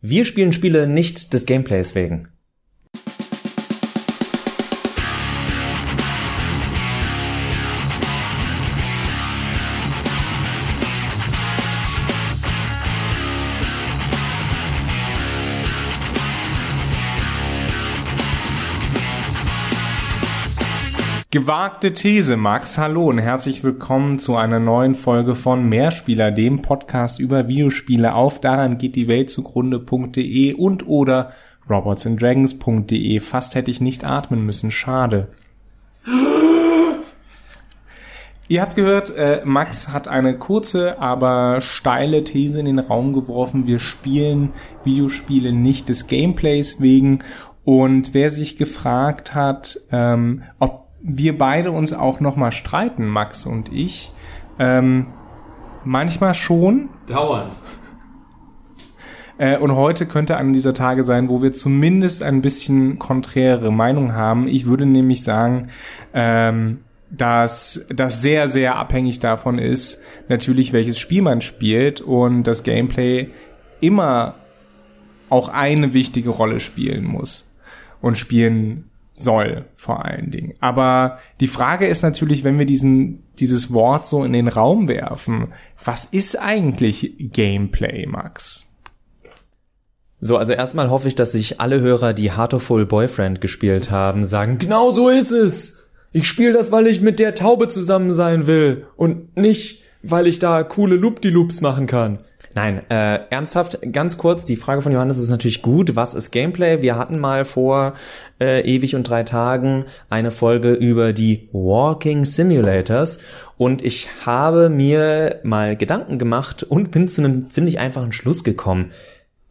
Wir 0.00 0.24
spielen 0.24 0.52
Spiele 0.52 0.86
nicht 0.86 1.32
des 1.34 1.44
Gameplays 1.44 1.96
wegen. 1.96 2.28
Gewagte 21.30 21.92
These, 21.92 22.38
Max. 22.38 22.78
Hallo 22.78 23.10
und 23.10 23.18
herzlich 23.18 23.62
willkommen 23.62 24.18
zu 24.18 24.36
einer 24.36 24.60
neuen 24.60 24.94
Folge 24.94 25.34
von 25.34 25.68
Mehrspieler, 25.68 26.30
dem 26.30 26.62
Podcast 26.62 27.20
über 27.20 27.48
Videospiele 27.48 28.14
auf 28.14 28.40
daran 28.40 28.78
geht 28.78 28.96
die 28.96 29.08
Welt 29.08 29.28
zugrunde.de 29.28 30.54
und 30.54 30.88
oder 30.88 31.32
robotsanddragons.de. 31.68 33.20
Fast 33.20 33.54
hätte 33.56 33.70
ich 33.70 33.82
nicht 33.82 34.06
atmen 34.06 34.46
müssen, 34.46 34.70
schade. 34.70 35.28
Ihr 38.48 38.62
habt 38.62 38.74
gehört, 38.74 39.14
äh, 39.14 39.42
Max 39.44 39.90
hat 39.90 40.08
eine 40.08 40.38
kurze, 40.38 40.98
aber 40.98 41.60
steile 41.60 42.24
These 42.24 42.58
in 42.60 42.64
den 42.64 42.78
Raum 42.78 43.12
geworfen. 43.12 43.66
Wir 43.66 43.80
spielen 43.80 44.54
Videospiele 44.82 45.52
nicht 45.52 45.90
des 45.90 46.06
Gameplays 46.06 46.80
wegen. 46.80 47.18
Und 47.66 48.14
wer 48.14 48.30
sich 48.30 48.56
gefragt 48.56 49.34
hat, 49.34 49.78
ähm, 49.92 50.42
ob 50.58 50.87
wir 51.00 51.38
beide 51.38 51.70
uns 51.70 51.92
auch 51.92 52.20
noch 52.20 52.36
mal 52.36 52.52
streiten, 52.52 53.06
Max 53.06 53.46
und 53.46 53.72
ich. 53.72 54.12
Ähm, 54.58 55.06
manchmal 55.84 56.34
schon. 56.34 56.90
Dauernd. 57.06 57.54
Äh, 59.40 59.56
und 59.58 59.76
heute 59.76 60.06
könnte 60.06 60.36
an 60.36 60.52
dieser 60.52 60.74
Tage 60.74 61.04
sein, 61.04 61.28
wo 61.28 61.40
wir 61.40 61.52
zumindest 61.52 62.24
ein 62.24 62.42
bisschen 62.42 62.98
konträre 62.98 63.70
Meinung 63.70 64.12
haben. 64.12 64.48
Ich 64.48 64.66
würde 64.66 64.84
nämlich 64.84 65.22
sagen, 65.22 65.68
ähm, 66.12 66.80
dass 67.08 67.86
das 67.88 68.20
sehr, 68.20 68.48
sehr 68.48 68.74
abhängig 68.74 69.20
davon 69.20 69.58
ist, 69.58 70.00
natürlich 70.28 70.72
welches 70.72 70.98
Spiel 70.98 71.22
man 71.22 71.40
spielt 71.40 72.00
und 72.00 72.42
das 72.42 72.64
Gameplay 72.64 73.30
immer 73.80 74.34
auch 75.30 75.48
eine 75.48 75.94
wichtige 75.94 76.30
Rolle 76.30 76.58
spielen 76.58 77.04
muss 77.04 77.54
und 78.00 78.18
spielen 78.18 78.90
soll, 79.18 79.66
vor 79.76 80.04
allen 80.04 80.30
Dingen. 80.30 80.54
Aber 80.60 81.18
die 81.40 81.48
Frage 81.48 81.86
ist 81.86 82.02
natürlich, 82.02 82.44
wenn 82.44 82.58
wir 82.58 82.66
diesen, 82.66 83.22
dieses 83.38 83.72
Wort 83.72 84.06
so 84.06 84.24
in 84.24 84.32
den 84.32 84.48
Raum 84.48 84.88
werfen, 84.88 85.52
was 85.84 86.04
ist 86.04 86.38
eigentlich 86.38 87.14
Gameplay, 87.18 88.06
Max? 88.06 88.66
So, 90.20 90.36
also 90.36 90.52
erstmal 90.52 90.90
hoffe 90.90 91.06
ich, 91.06 91.14
dass 91.14 91.32
sich 91.32 91.60
alle 91.60 91.80
Hörer, 91.80 92.12
die 92.12 92.36
Heartoful 92.36 92.86
Boyfriend 92.86 93.40
gespielt 93.40 93.90
haben, 93.90 94.24
sagen, 94.24 94.58
genau 94.58 94.90
so 94.90 95.08
ist 95.08 95.30
es. 95.30 95.76
Ich 96.10 96.26
spiele 96.26 96.52
das, 96.52 96.72
weil 96.72 96.86
ich 96.86 97.00
mit 97.00 97.20
der 97.20 97.34
Taube 97.34 97.68
zusammen 97.68 98.14
sein 98.14 98.46
will 98.46 98.86
und 98.96 99.36
nicht, 99.36 99.82
weil 100.02 100.26
ich 100.26 100.38
da 100.38 100.62
coole 100.62 100.96
Loop-die-Loops 100.96 101.60
machen 101.60 101.86
kann. 101.86 102.18
Nein, 102.58 102.82
äh, 102.90 103.20
ernsthaft, 103.30 103.78
ganz 103.92 104.18
kurz, 104.18 104.44
die 104.44 104.56
Frage 104.56 104.82
von 104.82 104.90
Johannes 104.90 105.16
ist 105.16 105.28
natürlich 105.28 105.62
gut. 105.62 105.94
Was 105.94 106.12
ist 106.12 106.32
Gameplay? 106.32 106.82
Wir 106.82 106.98
hatten 106.98 107.20
mal 107.20 107.44
vor 107.44 107.94
äh, 108.40 108.62
ewig 108.62 108.96
und 108.96 109.04
drei 109.04 109.22
Tagen 109.22 109.84
eine 110.10 110.32
Folge 110.32 110.72
über 110.72 111.12
die 111.12 111.48
Walking 111.52 112.24
Simulators 112.24 113.20
und 113.58 113.84
ich 113.84 114.08
habe 114.26 114.70
mir 114.70 115.38
mal 115.44 115.76
Gedanken 115.76 116.18
gemacht 116.18 116.64
und 116.64 116.90
bin 116.90 117.06
zu 117.06 117.22
einem 117.22 117.48
ziemlich 117.48 117.78
einfachen 117.78 118.10
Schluss 118.10 118.42
gekommen. 118.42 118.90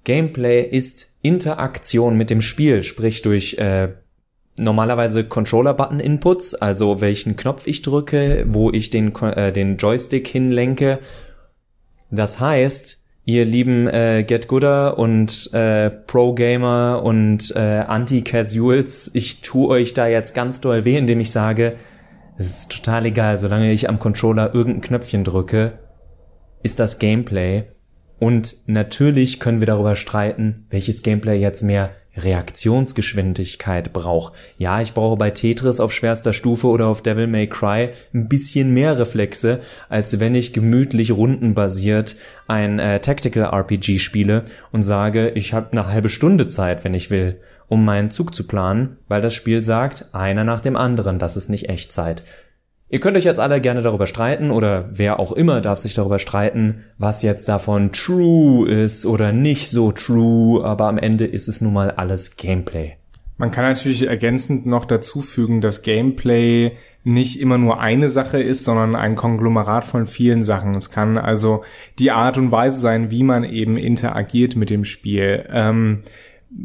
Gameplay 0.04 0.62
ist 0.64 1.14
Interaktion 1.22 2.18
mit 2.18 2.30
dem 2.30 2.42
Spiel, 2.42 2.84
sprich 2.84 3.22
durch 3.22 3.54
äh, 3.54 3.88
normalerweise 4.58 5.24
Controller-Button-Inputs, 5.24 6.56
also 6.56 7.00
welchen 7.00 7.38
Knopf 7.38 7.68
ich 7.68 7.84
drücke, 7.84 8.44
wo 8.50 8.70
ich 8.70 8.90
den, 8.90 9.16
äh, 9.16 9.54
den 9.54 9.78
Joystick 9.78 10.28
hinlenke 10.28 11.00
das 12.12 12.40
heißt, 12.40 13.02
ihr 13.26 13.46
lieben 13.46 13.88
äh, 13.88 14.24
Get 14.26 14.48
Gooder 14.48 14.98
und 14.98 15.52
äh, 15.54 15.90
Pro 15.90 16.34
Gamer 16.34 17.02
und 17.04 17.54
äh, 17.56 17.60
Anti-Casuals, 17.88 19.12
ich 19.14 19.42
tu 19.42 19.70
euch 19.70 19.94
da 19.94 20.08
jetzt 20.08 20.34
ganz 20.34 20.62
doll 20.62 20.86
weh, 20.86 20.98
indem 20.98 21.20
ich 21.20 21.32
sage, 21.32 21.76
es 22.38 22.60
ist 22.60 22.72
total 22.72 23.08
egal, 23.08 23.38
solange 23.38 23.72
ich 23.72 23.90
am 23.90 24.00
Controller 24.00 24.54
irgendein 24.54 24.82
Knöpfchen 24.82 25.24
drücke, 25.24 25.80
ist 26.64 26.80
das 26.80 27.00
Gameplay. 27.00 27.64
Und 28.20 28.56
natürlich 28.66 29.40
können 29.40 29.60
wir 29.60 29.68
darüber 29.68 29.96
streiten, 29.96 30.66
welches 30.70 31.04
Gameplay 31.04 31.40
jetzt 31.40 31.64
mehr 31.64 31.92
Reaktionsgeschwindigkeit 32.18 33.94
brauche. 33.94 34.34
Ja, 34.58 34.82
ich 34.82 34.94
brauche 34.94 35.18
bei 35.18 35.32
Tetris 35.32 35.80
auf 35.80 35.94
schwerster 35.94 36.34
Stufe 36.34 36.68
oder 36.68 36.88
auf 36.88 37.02
Devil 37.02 37.28
May 37.28 37.48
Cry 37.48 37.90
ein 38.14 38.28
bisschen 38.28 38.74
mehr 38.74 38.98
Reflexe, 39.00 39.62
als 39.90 40.20
wenn 40.20 40.36
ich 40.36 40.54
gemütlich 40.54 41.12
rundenbasiert 41.12 42.16
ein 42.48 42.80
äh, 42.80 43.00
Tactical 43.00 43.44
RPG 43.44 44.00
spiele 44.00 44.44
und 44.72 44.84
sage, 44.84 45.30
ich 45.36 45.54
habe 45.54 45.72
eine 45.72 45.88
halbe 45.88 46.10
Stunde 46.10 46.48
Zeit, 46.48 46.84
wenn 46.84 46.94
ich 46.94 47.10
will, 47.10 47.40
um 47.68 47.84
meinen 47.84 48.12
Zug 48.12 48.34
zu 48.34 48.46
planen, 48.46 48.96
weil 49.08 49.22
das 49.22 49.34
Spiel 49.34 49.64
sagt, 49.64 50.14
einer 50.14 50.44
nach 50.44 50.62
dem 50.62 50.78
anderen, 50.78 51.20
das 51.20 51.38
ist 51.38 51.50
nicht 51.50 51.70
Echtzeit. 51.70 52.24
Ihr 52.90 53.02
könnt 53.02 53.18
euch 53.18 53.26
jetzt 53.26 53.40
alle 53.40 53.60
gerne 53.60 53.82
darüber 53.82 54.08
streiten 54.08 54.50
oder 54.50 54.90
wer 54.94 55.20
auch 55.20 55.34
immer 55.34 55.60
darf 55.60 55.80
sich 55.80 55.94
darüber 55.94 56.20
streiten, 56.20 56.86
was 56.98 57.22
jetzt 57.22 57.50
davon 57.50 57.92
true 57.92 58.66
ist 58.66 59.06
oder 59.06 59.34
nicht 59.34 59.70
so 59.70 59.92
true, 59.92 60.64
aber 60.64 60.88
am 60.88 60.98
Ende 60.98 61.26
ist 61.26 61.50
es 61.50 61.60
nun 61.60 61.74
mal 61.74 61.92
alles 61.92 62.38
Gameplay. 62.38 62.94
Man 63.38 63.52
kann 63.52 63.66
natürlich 63.66 64.08
ergänzend 64.08 64.66
noch 64.66 64.86
dazu 64.86 65.22
fügen, 65.22 65.60
dass 65.60 65.82
Gameplay 65.82 66.72
nicht 67.04 67.42
immer 67.42 67.58
nur 67.58 67.82
eine 67.82 68.08
Sache 68.08 68.42
ist, 68.42 68.64
sondern 68.64 68.96
ein 68.96 69.16
Konglomerat 69.16 69.84
von 69.84 70.06
vielen 70.06 70.44
Sachen. 70.44 70.74
Es 70.76 70.90
kann 70.90 71.18
also 71.18 71.64
die 72.00 72.12
Art 72.12 72.38
und 72.38 72.54
Weise 72.54 72.80
sein, 72.80 73.12
wie 73.12 73.24
man 73.24 73.44
eben 73.44 73.76
interagiert 73.76 74.56
mit 74.56 74.70
dem 74.70 74.86
Spiel. 74.86 75.46
Ähm, 75.52 76.04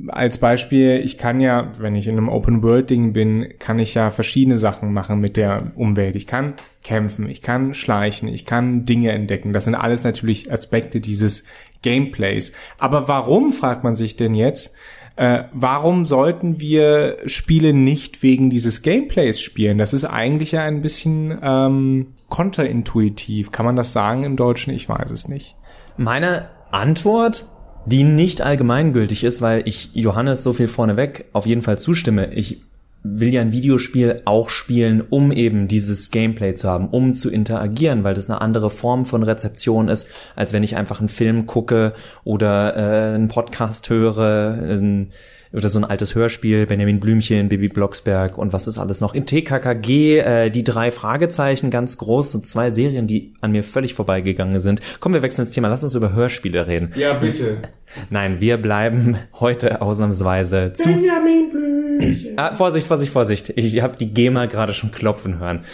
als 0.08 0.38
Beispiel, 0.38 1.00
ich 1.04 1.18
kann 1.18 1.40
ja, 1.40 1.72
wenn 1.78 1.96
ich 1.96 2.06
in 2.06 2.16
einem 2.16 2.28
Open-World-Ding 2.28 3.12
bin, 3.12 3.54
kann 3.58 3.78
ich 3.78 3.94
ja 3.94 4.10
verschiedene 4.10 4.56
Sachen 4.56 4.92
machen 4.92 5.20
mit 5.20 5.36
der 5.36 5.72
Umwelt. 5.74 6.14
Ich 6.14 6.26
kann 6.26 6.54
kämpfen, 6.84 7.28
ich 7.28 7.42
kann 7.42 7.74
schleichen, 7.74 8.28
ich 8.28 8.46
kann 8.46 8.84
Dinge 8.84 9.10
entdecken. 9.10 9.52
Das 9.52 9.64
sind 9.64 9.74
alles 9.74 10.04
natürlich 10.04 10.52
Aspekte 10.52 11.00
dieses 11.00 11.44
Gameplays. 11.82 12.52
Aber 12.78 13.08
warum, 13.08 13.52
fragt 13.52 13.82
man 13.82 13.96
sich 13.96 14.16
denn 14.16 14.34
jetzt, 14.34 14.72
äh, 15.16 15.44
warum 15.52 16.04
sollten 16.04 16.60
wir 16.60 17.18
Spiele 17.26 17.72
nicht 17.72 18.22
wegen 18.22 18.50
dieses 18.50 18.82
Gameplays 18.82 19.40
spielen? 19.40 19.78
Das 19.78 19.92
ist 19.92 20.04
eigentlich 20.04 20.52
ja 20.52 20.62
ein 20.62 20.80
bisschen 20.80 21.38
ähm, 21.42 22.14
konterintuitiv. 22.28 23.50
Kann 23.50 23.66
man 23.66 23.76
das 23.76 23.92
sagen 23.92 24.22
im 24.22 24.36
Deutschen? 24.36 24.72
Ich 24.72 24.88
weiß 24.88 25.10
es 25.10 25.28
nicht. 25.28 25.56
Meine 25.96 26.48
Antwort 26.70 27.46
die 27.86 28.04
nicht 28.04 28.40
allgemeingültig 28.40 29.24
ist, 29.24 29.42
weil 29.42 29.62
ich 29.66 29.90
Johannes 29.94 30.42
so 30.42 30.52
viel 30.52 30.68
vorneweg 30.68 31.26
auf 31.32 31.46
jeden 31.46 31.62
Fall 31.62 31.78
zustimme. 31.78 32.32
Ich 32.32 32.60
will 33.04 33.32
ja 33.34 33.40
ein 33.40 33.52
Videospiel 33.52 34.22
auch 34.26 34.48
spielen, 34.48 35.02
um 35.10 35.32
eben 35.32 35.66
dieses 35.66 36.10
Gameplay 36.10 36.54
zu 36.54 36.68
haben, 36.68 36.88
um 36.88 37.14
zu 37.14 37.30
interagieren, 37.30 38.04
weil 38.04 38.14
das 38.14 38.30
eine 38.30 38.40
andere 38.40 38.70
Form 38.70 39.06
von 39.06 39.24
Rezeption 39.24 39.88
ist, 39.88 40.06
als 40.36 40.52
wenn 40.52 40.62
ich 40.62 40.76
einfach 40.76 41.00
einen 41.00 41.08
Film 41.08 41.46
gucke 41.46 41.94
oder 42.22 42.76
äh, 42.76 43.14
einen 43.14 43.28
Podcast 43.28 43.90
höre, 43.90 44.56
ein, 44.60 45.12
oder 45.52 45.68
so 45.68 45.78
ein 45.78 45.84
altes 45.84 46.14
Hörspiel, 46.14 46.66
Benjamin 46.66 47.00
Blümchen, 47.00 47.48
Bibi 47.48 47.68
Blocksberg 47.68 48.38
und 48.38 48.52
was 48.52 48.66
ist 48.66 48.78
alles 48.78 49.00
noch. 49.00 49.14
Im 49.14 49.26
TKKG 49.26 50.18
äh, 50.18 50.50
die 50.50 50.64
drei 50.64 50.90
Fragezeichen 50.90 51.70
ganz 51.70 51.98
groß, 51.98 52.32
so 52.32 52.38
zwei 52.40 52.70
Serien, 52.70 53.06
die 53.06 53.34
an 53.40 53.52
mir 53.52 53.62
völlig 53.64 53.94
vorbeigegangen 53.94 54.60
sind. 54.60 54.80
Kommen 55.00 55.14
wir 55.14 55.22
wechseln 55.22 55.46
ins 55.46 55.54
Thema, 55.54 55.68
lass 55.68 55.84
uns 55.84 55.94
über 55.94 56.12
Hörspiele 56.12 56.66
reden. 56.66 56.92
Ja, 56.96 57.14
bitte. 57.14 57.58
Nein, 58.10 58.40
wir 58.40 58.56
bleiben 58.56 59.18
heute 59.38 59.82
ausnahmsweise 59.82 60.72
zu... 60.72 60.88
Benjamin 60.88 61.50
Blümchen. 61.50 62.38
Ah, 62.38 62.54
Vorsicht, 62.54 62.86
Vorsicht, 62.86 63.12
Vorsicht. 63.12 63.52
Ich 63.56 63.82
habe 63.82 63.96
die 63.96 64.12
GEMA 64.12 64.46
gerade 64.46 64.72
schon 64.72 64.90
klopfen 64.90 65.38
hören. 65.38 65.64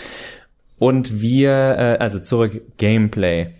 Und 0.78 1.20
wir, 1.20 1.50
äh, 1.50 1.96
also 1.98 2.18
zurück, 2.18 2.60
Gameplay. 2.76 3.50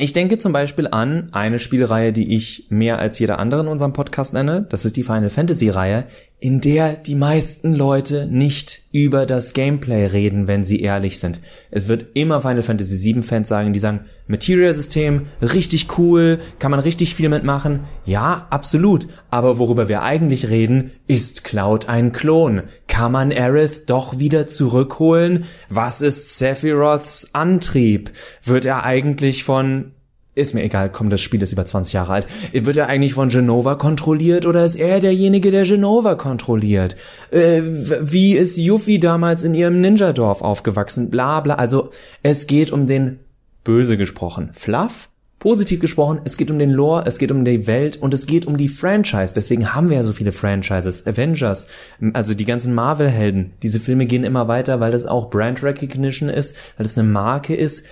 Ich 0.00 0.12
denke 0.12 0.38
zum 0.38 0.52
Beispiel 0.52 0.86
an 0.86 1.28
eine 1.32 1.58
Spielreihe, 1.58 2.12
die 2.12 2.36
ich 2.36 2.66
mehr 2.68 3.00
als 3.00 3.18
jeder 3.18 3.40
andere 3.40 3.62
in 3.62 3.66
unserem 3.66 3.92
Podcast 3.92 4.32
nenne. 4.32 4.64
Das 4.68 4.84
ist 4.84 4.96
die 4.96 5.02
Final 5.02 5.28
Fantasy 5.28 5.70
Reihe, 5.70 6.04
in 6.40 6.60
der 6.60 6.94
die 6.94 7.16
meisten 7.16 7.74
Leute 7.74 8.26
nicht 8.30 8.82
über 8.92 9.26
das 9.26 9.54
Gameplay 9.54 10.06
reden, 10.06 10.46
wenn 10.46 10.64
sie 10.64 10.80
ehrlich 10.80 11.18
sind. 11.18 11.40
Es 11.72 11.88
wird 11.88 12.06
immer 12.14 12.40
Final 12.40 12.62
Fantasy 12.62 13.12
VII 13.12 13.22
Fans 13.22 13.48
sagen, 13.48 13.72
die 13.72 13.80
sagen, 13.80 14.04
Material 14.28 14.72
System, 14.72 15.26
richtig 15.40 15.98
cool, 15.98 16.38
kann 16.60 16.70
man 16.70 16.80
richtig 16.80 17.14
viel 17.14 17.28
mitmachen. 17.28 17.80
Ja, 18.04 18.46
absolut. 18.50 19.08
Aber 19.30 19.58
worüber 19.58 19.88
wir 19.88 20.02
eigentlich 20.02 20.48
reden, 20.48 20.92
ist 21.08 21.42
Cloud 21.42 21.88
ein 21.88 22.12
Klon? 22.12 22.62
Kann 22.86 23.10
man 23.10 23.32
Aerith 23.32 23.84
doch 23.86 24.18
wieder 24.20 24.46
zurückholen? 24.46 25.44
Was 25.70 26.02
ist 26.02 26.38
Sephiroths 26.38 27.30
Antrieb? 27.32 28.12
Wird 28.44 28.64
er 28.64 28.84
eigentlich 28.84 29.42
von 29.42 29.92
ist 30.38 30.54
mir 30.54 30.62
egal, 30.62 30.90
komm, 30.90 31.10
das 31.10 31.20
Spiel 31.20 31.42
ist 31.42 31.52
über 31.52 31.66
20 31.66 31.92
Jahre 31.92 32.12
alt. 32.12 32.26
Wird 32.52 32.76
er 32.76 32.86
eigentlich 32.86 33.14
von 33.14 33.28
Genova 33.28 33.74
kontrolliert 33.74 34.46
oder 34.46 34.64
ist 34.64 34.76
er 34.76 35.00
derjenige, 35.00 35.50
der 35.50 35.64
Genova 35.64 36.14
kontrolliert? 36.14 36.96
Äh, 37.30 37.62
wie 38.00 38.34
ist 38.34 38.56
Yuffie 38.56 39.00
damals 39.00 39.42
in 39.42 39.54
ihrem 39.54 39.80
Ninja-Dorf 39.80 40.42
aufgewachsen? 40.42 41.10
Bla 41.10 41.40
bla. 41.40 41.54
Also 41.54 41.90
es 42.22 42.46
geht 42.46 42.70
um 42.70 42.86
den 42.86 43.20
böse 43.64 43.96
gesprochen 43.96 44.50
Fluff. 44.54 45.08
Positiv 45.38 45.78
gesprochen, 45.78 46.20
es 46.24 46.36
geht 46.36 46.50
um 46.50 46.58
den 46.58 46.70
Lore, 46.70 47.04
es 47.06 47.18
geht 47.18 47.30
um 47.30 47.44
die 47.44 47.68
Welt 47.68 47.96
und 47.96 48.12
es 48.12 48.26
geht 48.26 48.44
um 48.44 48.56
die 48.56 48.66
Franchise. 48.66 49.32
Deswegen 49.32 49.72
haben 49.72 49.88
wir 49.88 49.98
ja 49.98 50.02
so 50.02 50.12
viele 50.12 50.32
Franchises. 50.32 51.06
Avengers, 51.06 51.68
also 52.12 52.34
die 52.34 52.44
ganzen 52.44 52.74
Marvel-Helden. 52.74 53.52
Diese 53.62 53.78
Filme 53.78 54.06
gehen 54.06 54.24
immer 54.24 54.48
weiter, 54.48 54.80
weil 54.80 54.90
das 54.90 55.04
auch 55.04 55.30
Brand 55.30 55.62
Recognition 55.62 56.28
ist, 56.28 56.56
weil 56.76 56.82
das 56.84 56.98
eine 56.98 57.06
Marke 57.08 57.54
ist 57.54 57.84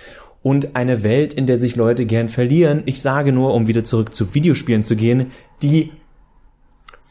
und 0.47 0.77
eine 0.77 1.03
Welt, 1.03 1.33
in 1.33 1.45
der 1.45 1.57
sich 1.57 1.75
Leute 1.75 2.05
gern 2.05 2.29
verlieren. 2.29 2.83
Ich 2.85 3.01
sage 3.01 3.33
nur, 3.33 3.53
um 3.53 3.67
wieder 3.67 3.83
zurück 3.83 4.15
zu 4.15 4.33
Videospielen 4.33 4.81
zu 4.81 4.95
gehen, 4.95 5.33
die 5.61 5.91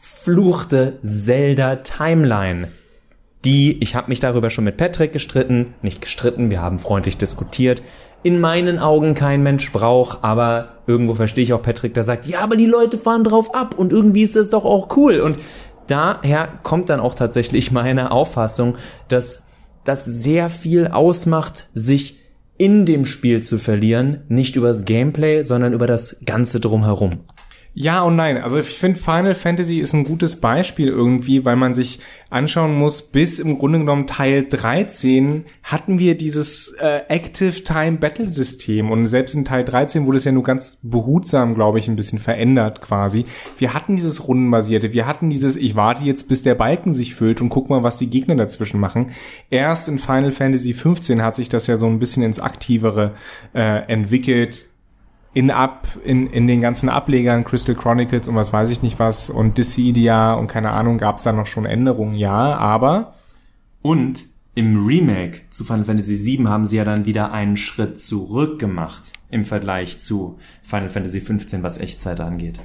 fluchte 0.01 0.97
Zelda 1.03 1.75
Timeline. 1.75 2.69
Die, 3.45 3.77
ich 3.79 3.93
habe 3.93 4.09
mich 4.09 4.19
darüber 4.19 4.49
schon 4.49 4.63
mit 4.63 4.77
Patrick 4.77 5.13
gestritten, 5.13 5.75
nicht 5.83 6.01
gestritten, 6.01 6.49
wir 6.49 6.63
haben 6.63 6.79
freundlich 6.79 7.17
diskutiert. 7.17 7.83
In 8.23 8.41
meinen 8.41 8.79
Augen 8.79 9.13
kein 9.13 9.43
Mensch 9.43 9.71
braucht, 9.71 10.23
aber 10.23 10.69
irgendwo 10.87 11.13
verstehe 11.13 11.43
ich 11.43 11.53
auch 11.53 11.61
Patrick, 11.61 11.93
der 11.93 12.03
sagt, 12.03 12.25
ja, 12.25 12.39
aber 12.39 12.55
die 12.55 12.65
Leute 12.65 12.97
fahren 12.97 13.23
drauf 13.23 13.53
ab 13.53 13.75
und 13.77 13.93
irgendwie 13.93 14.23
ist 14.23 14.35
das 14.35 14.49
doch 14.49 14.65
auch 14.65 14.97
cool. 14.97 15.19
Und 15.19 15.37
daher 15.85 16.47
kommt 16.63 16.89
dann 16.89 16.99
auch 16.99 17.13
tatsächlich 17.13 17.71
meine 17.71 18.09
Auffassung, 18.09 18.77
dass 19.09 19.43
das 19.83 20.05
sehr 20.05 20.49
viel 20.49 20.87
ausmacht, 20.87 21.67
sich 21.75 22.17
in 22.57 22.85
dem 22.85 23.05
Spiel 23.05 23.41
zu 23.41 23.57
verlieren, 23.57 24.21
nicht 24.27 24.55
übers 24.55 24.85
Gameplay, 24.85 25.43
sondern 25.43 25.73
über 25.73 25.87
das 25.87 26.17
Ganze 26.25 26.59
drumherum. 26.59 27.19
Ja 27.79 28.01
und 28.01 28.15
nein. 28.15 28.39
Also 28.39 28.57
ich 28.57 28.69
finde 28.69 28.99
Final 28.99 29.35
Fantasy 29.35 29.77
ist 29.77 29.93
ein 29.93 30.03
gutes 30.03 30.37
Beispiel 30.37 30.87
irgendwie, 30.87 31.45
weil 31.45 31.57
man 31.57 31.75
sich 31.75 31.99
anschauen 32.31 32.73
muss, 32.73 33.03
bis 33.03 33.37
im 33.37 33.59
Grunde 33.59 33.77
genommen 33.77 34.07
Teil 34.07 34.47
13 34.49 35.45
hatten 35.61 35.99
wir 35.99 36.17
dieses 36.17 36.73
äh, 36.79 37.01
Active 37.07 37.63
Time 37.63 37.97
Battle 37.97 38.27
System 38.27 38.89
und 38.89 39.05
selbst 39.05 39.35
in 39.35 39.45
Teil 39.45 39.63
13 39.63 40.07
wurde 40.07 40.17
es 40.17 40.23
ja 40.23 40.31
nur 40.31 40.41
ganz 40.41 40.79
behutsam, 40.81 41.53
glaube 41.53 41.77
ich, 41.77 41.87
ein 41.87 41.95
bisschen 41.95 42.17
verändert 42.17 42.81
quasi. 42.81 43.25
Wir 43.59 43.75
hatten 43.75 43.95
dieses 43.95 44.27
Rundenbasierte, 44.27 44.93
wir 44.93 45.05
hatten 45.05 45.29
dieses 45.29 45.55
ich 45.55 45.75
warte 45.75 46.03
jetzt, 46.03 46.27
bis 46.27 46.41
der 46.41 46.55
Balken 46.55 46.95
sich 46.95 47.13
füllt 47.13 47.41
und 47.41 47.49
guck 47.49 47.69
mal, 47.69 47.83
was 47.83 47.97
die 47.97 48.09
Gegner 48.09 48.35
dazwischen 48.35 48.79
machen. 48.79 49.11
Erst 49.51 49.87
in 49.87 49.99
Final 49.99 50.31
Fantasy 50.31 50.73
15 50.73 51.21
hat 51.21 51.35
sich 51.35 51.47
das 51.47 51.67
ja 51.67 51.77
so 51.77 51.85
ein 51.85 51.99
bisschen 51.99 52.23
ins 52.23 52.39
aktivere 52.39 53.13
äh, 53.53 53.83
entwickelt 53.87 54.65
in 55.37 55.51
ab 55.51 55.87
in, 56.03 56.25
in 56.25 56.47
den 56.47 56.61
ganzen 56.61 56.89
Ablegern 56.89 57.43
Crystal 57.43 57.75
Chronicles 57.75 58.27
und 58.27 58.33
was 58.33 58.51
weiß 58.51 58.71
ich 58.71 58.81
nicht 58.81 58.97
was 58.97 59.29
und 59.29 59.59
Dissidia 59.59 60.33
und 60.33 60.47
keine 60.47 60.71
Ahnung 60.71 60.97
gab 60.97 61.17
es 61.17 61.23
da 61.23 61.31
noch 61.31 61.45
schon 61.45 61.67
Änderungen 61.67 62.15
ja 62.15 62.57
aber 62.57 63.13
und 63.83 64.25
im 64.55 64.87
Remake 64.87 65.41
zu 65.51 65.63
Final 65.63 65.83
Fantasy 65.83 66.25
VII 66.25 66.47
haben 66.47 66.65
sie 66.65 66.77
ja 66.77 66.85
dann 66.85 67.05
wieder 67.05 67.33
einen 67.33 67.55
Schritt 67.55 67.99
zurück 67.99 68.57
gemacht 68.57 69.13
im 69.29 69.45
Vergleich 69.45 69.99
zu 69.99 70.39
Final 70.63 70.89
Fantasy 70.89 71.21
XV, 71.21 71.61
was 71.61 71.77
Echtzeit 71.77 72.19
angeht. 72.19 72.59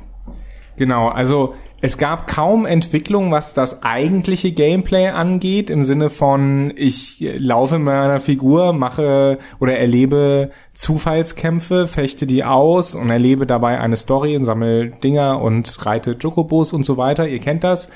Genau, 0.78 1.08
also 1.08 1.54
es 1.84 1.98
gab 1.98 2.28
kaum 2.28 2.64
Entwicklung, 2.64 3.32
was 3.32 3.54
das 3.54 3.82
eigentliche 3.82 4.52
Gameplay 4.52 5.08
angeht, 5.08 5.68
im 5.68 5.82
Sinne 5.82 6.10
von, 6.10 6.72
ich 6.76 7.16
laufe 7.18 7.74
mit 7.74 7.86
meiner 7.86 8.20
Figur, 8.20 8.72
mache 8.72 9.38
oder 9.58 9.76
erlebe 9.76 10.52
Zufallskämpfe, 10.74 11.88
fechte 11.88 12.24
die 12.24 12.44
aus 12.44 12.94
und 12.94 13.10
erlebe 13.10 13.48
dabei 13.48 13.80
eine 13.80 13.96
Story 13.96 14.36
und 14.36 14.44
sammle 14.44 14.90
Dinger 14.90 15.42
und 15.42 15.84
reite 15.84 16.16
Chocobos 16.16 16.72
und 16.72 16.84
so 16.84 16.98
weiter. 16.98 17.26
Ihr 17.26 17.40
kennt 17.40 17.64
das. 17.64 17.88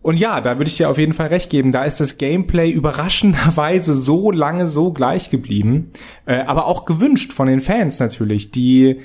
Und 0.00 0.16
ja, 0.16 0.40
da 0.40 0.56
würde 0.56 0.70
ich 0.70 0.78
dir 0.78 0.88
auf 0.88 0.96
jeden 0.96 1.12
Fall 1.12 1.26
recht 1.26 1.50
geben. 1.50 1.72
Da 1.72 1.84
ist 1.84 2.00
das 2.00 2.16
Gameplay 2.16 2.70
überraschenderweise 2.70 3.94
so 3.94 4.30
lange 4.30 4.66
so 4.66 4.94
gleich 4.94 5.28
geblieben, 5.28 5.90
äh, 6.24 6.38
aber 6.38 6.64
auch 6.64 6.86
gewünscht 6.86 7.34
von 7.34 7.48
den 7.48 7.60
Fans 7.60 8.00
natürlich, 8.00 8.50
die 8.50 9.02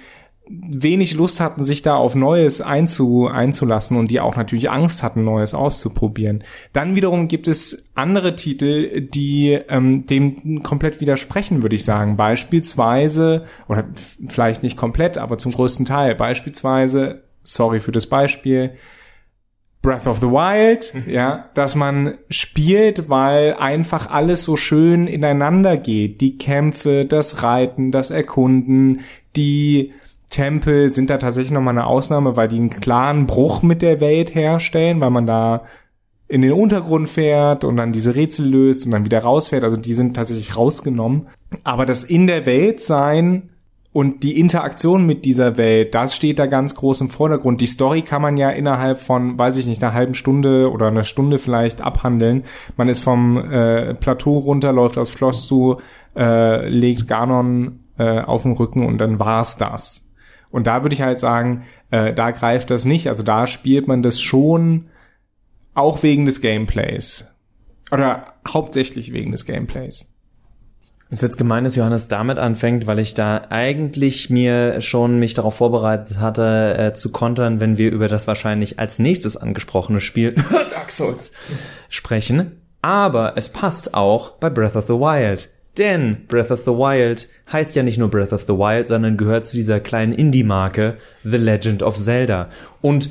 wenig 0.51 1.13
Lust 1.13 1.39
hatten, 1.39 1.63
sich 1.63 1.81
da 1.81 1.95
auf 1.95 2.15
Neues 2.15 2.61
einzu, 2.61 3.27
einzulassen 3.27 3.97
und 3.97 4.11
die 4.11 4.19
auch 4.19 4.35
natürlich 4.35 4.69
Angst 4.69 5.03
hatten, 5.03 5.23
Neues 5.23 5.53
auszuprobieren. 5.53 6.43
Dann 6.73 6.95
wiederum 6.95 7.27
gibt 7.27 7.47
es 7.47 7.89
andere 7.95 8.35
Titel, 8.35 9.01
die 9.01 9.51
ähm, 9.69 10.05
dem 10.07 10.63
komplett 10.63 10.99
widersprechen, 10.99 11.61
würde 11.63 11.75
ich 11.75 11.85
sagen. 11.85 12.17
Beispielsweise, 12.17 13.45
oder 13.67 13.85
vielleicht 14.27 14.63
nicht 14.63 14.77
komplett, 14.77 15.17
aber 15.17 15.37
zum 15.37 15.51
größten 15.51 15.85
Teil, 15.85 16.15
beispielsweise, 16.15 17.23
sorry 17.43 17.79
für 17.79 17.91
das 17.91 18.07
Beispiel, 18.07 18.71
Breath 19.81 20.05
of 20.05 20.19
the 20.19 20.27
Wild, 20.27 20.93
mhm. 20.93 21.11
ja, 21.11 21.49
dass 21.55 21.75
man 21.75 22.19
spielt, 22.29 23.09
weil 23.09 23.55
einfach 23.55 24.09
alles 24.09 24.43
so 24.43 24.55
schön 24.55 25.07
ineinander 25.07 25.75
geht. 25.75 26.21
Die 26.21 26.37
Kämpfe, 26.37 27.05
das 27.05 27.41
Reiten, 27.41 27.91
das 27.91 28.11
Erkunden, 28.11 29.01
die 29.35 29.93
Tempel 30.31 30.89
sind 30.89 31.09
da 31.09 31.17
tatsächlich 31.17 31.51
nochmal 31.51 31.77
eine 31.77 31.85
Ausnahme, 31.85 32.35
weil 32.35 32.47
die 32.47 32.55
einen 32.55 32.71
klaren 32.71 33.27
Bruch 33.27 33.61
mit 33.61 33.81
der 33.81 33.99
Welt 33.99 34.33
herstellen, 34.33 34.99
weil 34.99 35.11
man 35.11 35.27
da 35.27 35.65
in 36.27 36.41
den 36.41 36.53
Untergrund 36.53 37.09
fährt 37.09 37.65
und 37.65 37.75
dann 37.75 37.91
diese 37.91 38.15
Rätsel 38.15 38.47
löst 38.47 38.85
und 38.85 38.91
dann 38.91 39.03
wieder 39.03 39.19
rausfährt. 39.19 39.65
Also 39.65 39.75
die 39.75 39.93
sind 39.93 40.15
tatsächlich 40.15 40.55
rausgenommen. 40.55 41.27
Aber 41.65 41.85
das 41.85 42.05
in 42.05 42.25
der 42.25 42.45
Welt 42.45 42.79
sein 42.79 43.49
und 43.91 44.23
die 44.23 44.39
Interaktion 44.39 45.05
mit 45.05 45.25
dieser 45.25 45.57
Welt, 45.57 45.93
das 45.93 46.15
steht 46.15 46.39
da 46.39 46.45
ganz 46.45 46.75
groß 46.75 47.01
im 47.01 47.09
Vordergrund. 47.09 47.59
Die 47.59 47.65
Story 47.65 48.01
kann 48.01 48.21
man 48.21 48.37
ja 48.37 48.49
innerhalb 48.49 48.99
von, 48.99 49.37
weiß 49.37 49.57
ich 49.57 49.67
nicht, 49.67 49.83
einer 49.83 49.93
halben 49.93 50.13
Stunde 50.13 50.71
oder 50.71 50.87
einer 50.87 51.03
Stunde 51.03 51.37
vielleicht 51.37 51.81
abhandeln. 51.81 52.45
Man 52.77 52.87
ist 52.87 53.01
vom 53.01 53.37
äh, 53.37 53.93
Plateau 53.95 54.37
runter, 54.37 54.71
läuft 54.71 54.97
aufs 54.97 55.11
Schloss 55.11 55.45
zu, 55.45 55.81
äh, 56.15 56.69
legt 56.69 57.09
Ganon 57.09 57.79
äh, 57.97 58.21
auf 58.21 58.43
den 58.43 58.53
Rücken 58.53 58.85
und 58.85 58.99
dann 58.99 59.19
war's 59.19 59.57
das. 59.57 60.00
Und 60.51 60.67
da 60.67 60.83
würde 60.83 60.93
ich 60.93 61.01
halt 61.01 61.19
sagen, 61.19 61.63
äh, 61.89 62.13
da 62.13 62.31
greift 62.31 62.69
das 62.69 62.85
nicht. 62.85 63.07
Also 63.09 63.23
da 63.23 63.47
spielt 63.47 63.87
man 63.87 64.03
das 64.03 64.21
schon 64.21 64.89
auch 65.73 66.03
wegen 66.03 66.25
des 66.25 66.41
Gameplays. 66.41 67.25
Oder 67.91 68.33
hauptsächlich 68.47 69.13
wegen 69.13 69.31
des 69.31 69.45
Gameplays. 69.45 70.07
Ist 71.09 71.21
jetzt 71.21 71.37
gemein, 71.37 71.65
dass 71.65 71.75
Johannes 71.75 72.07
damit 72.07 72.37
anfängt, 72.37 72.87
weil 72.87 72.99
ich 72.99 73.13
da 73.13 73.41
eigentlich 73.49 74.29
mir 74.29 74.79
schon 74.79 75.19
mich 75.19 75.33
darauf 75.33 75.55
vorbereitet 75.55 76.19
hatte, 76.19 76.77
äh, 76.77 76.93
zu 76.93 77.11
kontern, 77.11 77.59
wenn 77.59 77.77
wir 77.77 77.91
über 77.91 78.07
das 78.07 78.27
wahrscheinlich 78.27 78.79
als 78.79 78.97
nächstes 78.97 79.35
angesprochene 79.35 79.99
Spiel 79.99 80.35
Dark 80.69 80.89
Souls 80.89 81.33
sprechen. 81.89 82.61
Aber 82.81 83.33
es 83.35 83.49
passt 83.49 83.93
auch 83.93 84.31
bei 84.37 84.49
Breath 84.49 84.77
of 84.77 84.87
the 84.87 84.93
Wild. 84.93 85.49
Denn 85.77 86.25
Breath 86.27 86.51
of 86.51 86.61
the 86.61 86.71
Wild 86.71 87.29
heißt 87.51 87.75
ja 87.75 87.83
nicht 87.83 87.97
nur 87.97 88.09
Breath 88.09 88.33
of 88.33 88.41
the 88.41 88.53
Wild, 88.53 88.87
sondern 88.87 89.15
gehört 89.15 89.45
zu 89.45 89.55
dieser 89.55 89.79
kleinen 89.79 90.13
Indie-Marke 90.13 90.97
The 91.23 91.37
Legend 91.37 91.81
of 91.81 91.95
Zelda. 91.95 92.49
Und 92.81 93.09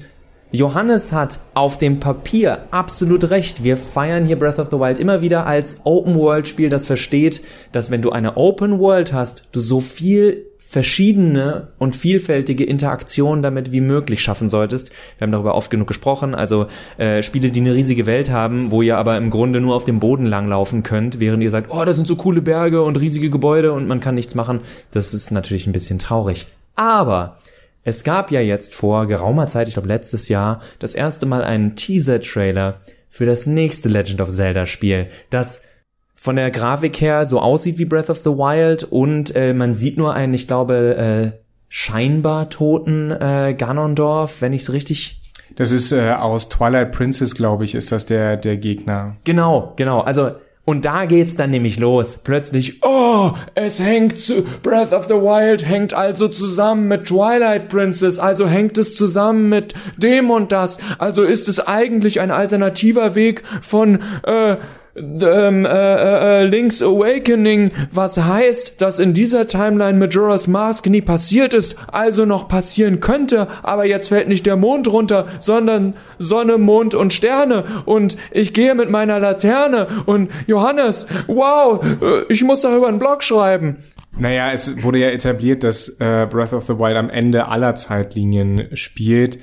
Johannes 0.53 1.13
hat 1.13 1.39
auf 1.55 1.79
dem 1.79 2.01
Papier 2.01 2.65
absolut 2.71 3.31
recht. 3.31 3.63
Wir 3.63 3.77
feiern 3.77 4.25
hier 4.25 4.39
Breath 4.39 4.59
of 4.59 4.69
the 4.71 4.79
Wild 4.79 4.99
immer 4.99 5.21
wieder 5.21 5.47
als 5.47 5.81
Open-World-Spiel, 5.85 6.69
das 6.69 6.85
versteht, 6.85 7.41
dass 7.73 7.91
wenn 7.91 8.03
du 8.03 8.11
eine 8.11 8.37
Open-World 8.37 9.13
hast, 9.13 9.47
du 9.53 9.61
so 9.61 9.81
viel 9.81 10.50
verschiedene 10.71 11.67
und 11.81 11.97
vielfältige 11.97 12.63
Interaktionen 12.63 13.43
damit 13.43 13.73
wie 13.73 13.81
möglich 13.81 14.23
schaffen 14.23 14.49
solltest. 14.49 14.93
Wir 15.19 15.25
haben 15.25 15.33
darüber 15.33 15.57
oft 15.57 15.69
genug 15.69 15.89
gesprochen. 15.89 16.33
Also 16.33 16.69
äh, 16.97 17.25
Spiele, 17.25 17.51
die 17.51 17.59
eine 17.59 17.75
riesige 17.75 18.07
Welt 18.07 18.31
haben, 18.31 18.71
wo 18.71 18.81
ihr 18.81 18.97
aber 18.97 19.17
im 19.17 19.31
Grunde 19.31 19.61
nur 19.61 19.75
auf 19.75 19.85
dem 19.85 19.99
Boden 19.99 20.27
langlaufen 20.27 20.85
könnt, 20.85 21.19
während 21.19 21.43
ihr 21.43 21.51
sagt, 21.51 21.73
oh, 21.73 21.85
das 21.85 21.97
sind 21.97 22.07
so 22.07 22.15
coole 22.15 22.41
Berge 22.41 22.85
und 22.85 23.01
riesige 23.01 23.31
Gebäude 23.31 23.73
und 23.73 23.89
man 23.89 23.99
kann 23.99 24.15
nichts 24.15 24.37
machen. 24.37 24.61
Das 24.93 25.13
ist 25.13 25.33
natürlich 25.33 25.67
ein 25.67 25.73
bisschen 25.73 25.99
traurig. 25.99 26.47
Aber 26.77 27.39
es 27.83 28.05
gab 28.05 28.31
ja 28.31 28.41
jetzt 28.41 28.73
vor 28.73 29.09
geraumer 29.09 29.49
Zeit, 29.49 29.67
ich 29.67 29.75
glaube 29.75 29.89
letztes 29.89 30.29
Jahr, 30.29 30.61
das 30.79 30.95
erste 30.95 31.27
Mal 31.27 31.43
einen 31.43 31.75
Teaser-Trailer 31.75 32.77
für 33.09 33.27
das 33.27 33.49
nächste 33.49 33.89
Legend 33.89 34.21
of 34.21 34.29
Zelda 34.29 34.67
Spiel, 34.67 35.09
das 35.31 35.63
von 36.21 36.37
der 36.37 36.51
Grafik 36.51 37.01
her 37.01 37.27
so 37.27 37.41
aussieht 37.41 37.79
wie 37.79 37.87
Breath 37.87 38.11
of 38.11 38.19
the 38.19 38.31
Wild 38.31 38.85
und 38.85 39.35
äh, 39.35 39.55
man 39.55 39.75
sieht 39.75 39.97
nur 39.97 40.13
einen, 40.13 40.35
ich 40.35 40.47
glaube, 40.47 40.97
äh, 40.99 41.39
scheinbar 41.71 42.51
toten 42.51 43.11
äh, 43.11 43.55
Ganondorf, 43.57 44.43
wenn 44.43 44.53
ich 44.53 44.63
es 44.63 44.73
richtig 44.75 45.17
das 45.57 45.73
ist 45.73 45.91
äh, 45.93 46.11
aus 46.13 46.49
Twilight 46.49 46.93
Princess, 46.93 47.35
glaube 47.35 47.65
ich, 47.65 47.75
ist 47.75 47.91
das 47.91 48.07
der 48.07 48.37
der 48.37 48.57
Gegner. 48.57 49.17
Genau, 49.25 49.73
genau. 49.77 50.01
Also 50.01 50.33
und 50.65 50.85
da 50.85 51.07
geht's 51.07 51.35
dann 51.37 51.51
nämlich 51.51 51.81
los. 51.81 52.19
Plötzlich, 52.23 52.85
oh, 52.85 53.33
es 53.55 53.81
hängt 53.81 54.21
zu, 54.21 54.45
Breath 54.63 54.93
of 54.93 55.07
the 55.07 55.15
Wild 55.15 55.67
hängt 55.67 55.95
also 55.95 56.29
zusammen 56.29 56.87
mit 56.87 57.07
Twilight 57.07 57.69
Princess, 57.69 58.19
also 58.21 58.47
hängt 58.47 58.79
es 58.79 58.95
zusammen 58.95 59.49
mit 59.49 59.75
dem 59.97 60.31
und 60.31 60.53
das. 60.53 60.77
Also 60.99 61.25
ist 61.25 61.49
es 61.49 61.67
eigentlich 61.67 62.21
ein 62.21 62.31
alternativer 62.31 63.15
Weg 63.15 63.43
von, 63.63 64.01
äh, 64.23 64.59
ähm, 65.01 65.65
äh, 65.65 66.43
äh, 66.43 66.45
Link's 66.45 66.83
Awakening, 66.83 67.71
was 67.93 68.19
heißt, 68.19 68.81
dass 68.81 68.99
in 68.99 69.15
dieser 69.15 69.47
Timeline 69.47 69.99
Majora's 69.99 70.47
Mask 70.47 70.87
nie 70.87 71.01
passiert 71.01 71.55
ist, 71.55 71.77
also 71.91 72.25
noch 72.25 72.49
passieren 72.49 73.01
könnte, 73.01 73.49
aber 73.63 73.85
jetzt 73.85 74.09
fällt 74.09 74.29
nicht 74.29 74.47
der 74.47 74.57
Mond 74.57 74.89
runter, 74.89 75.27
sondern 75.41 75.95
Sonne, 76.19 76.59
Mond 76.59 76.95
und 76.95 77.13
Sterne 77.13 77.65
und 77.85 78.17
ich 78.31 78.53
gehe 78.53 78.75
mit 78.75 78.91
meiner 78.91 79.19
Laterne 79.21 79.87
und 80.07 80.31
Johannes, 80.47 81.07
wow, 81.27 81.83
äh, 82.03 82.33
ich 82.33 82.45
muss 82.45 82.61
darüber 82.61 82.89
einen 82.89 82.99
Blog 82.99 83.23
schreiben. 83.23 83.79
Naja, 84.19 84.53
es 84.53 84.83
wurde 84.83 84.99
ja 84.99 85.09
etabliert, 85.09 85.63
dass 85.63 85.89
äh, 86.01 86.27
Breath 86.29 86.53
of 86.53 86.67
the 86.67 86.79
Wild 86.79 86.97
am 86.97 87.09
Ende 87.09 87.47
aller 87.47 87.75
Zeitlinien 87.75 88.69
spielt. 88.75 89.39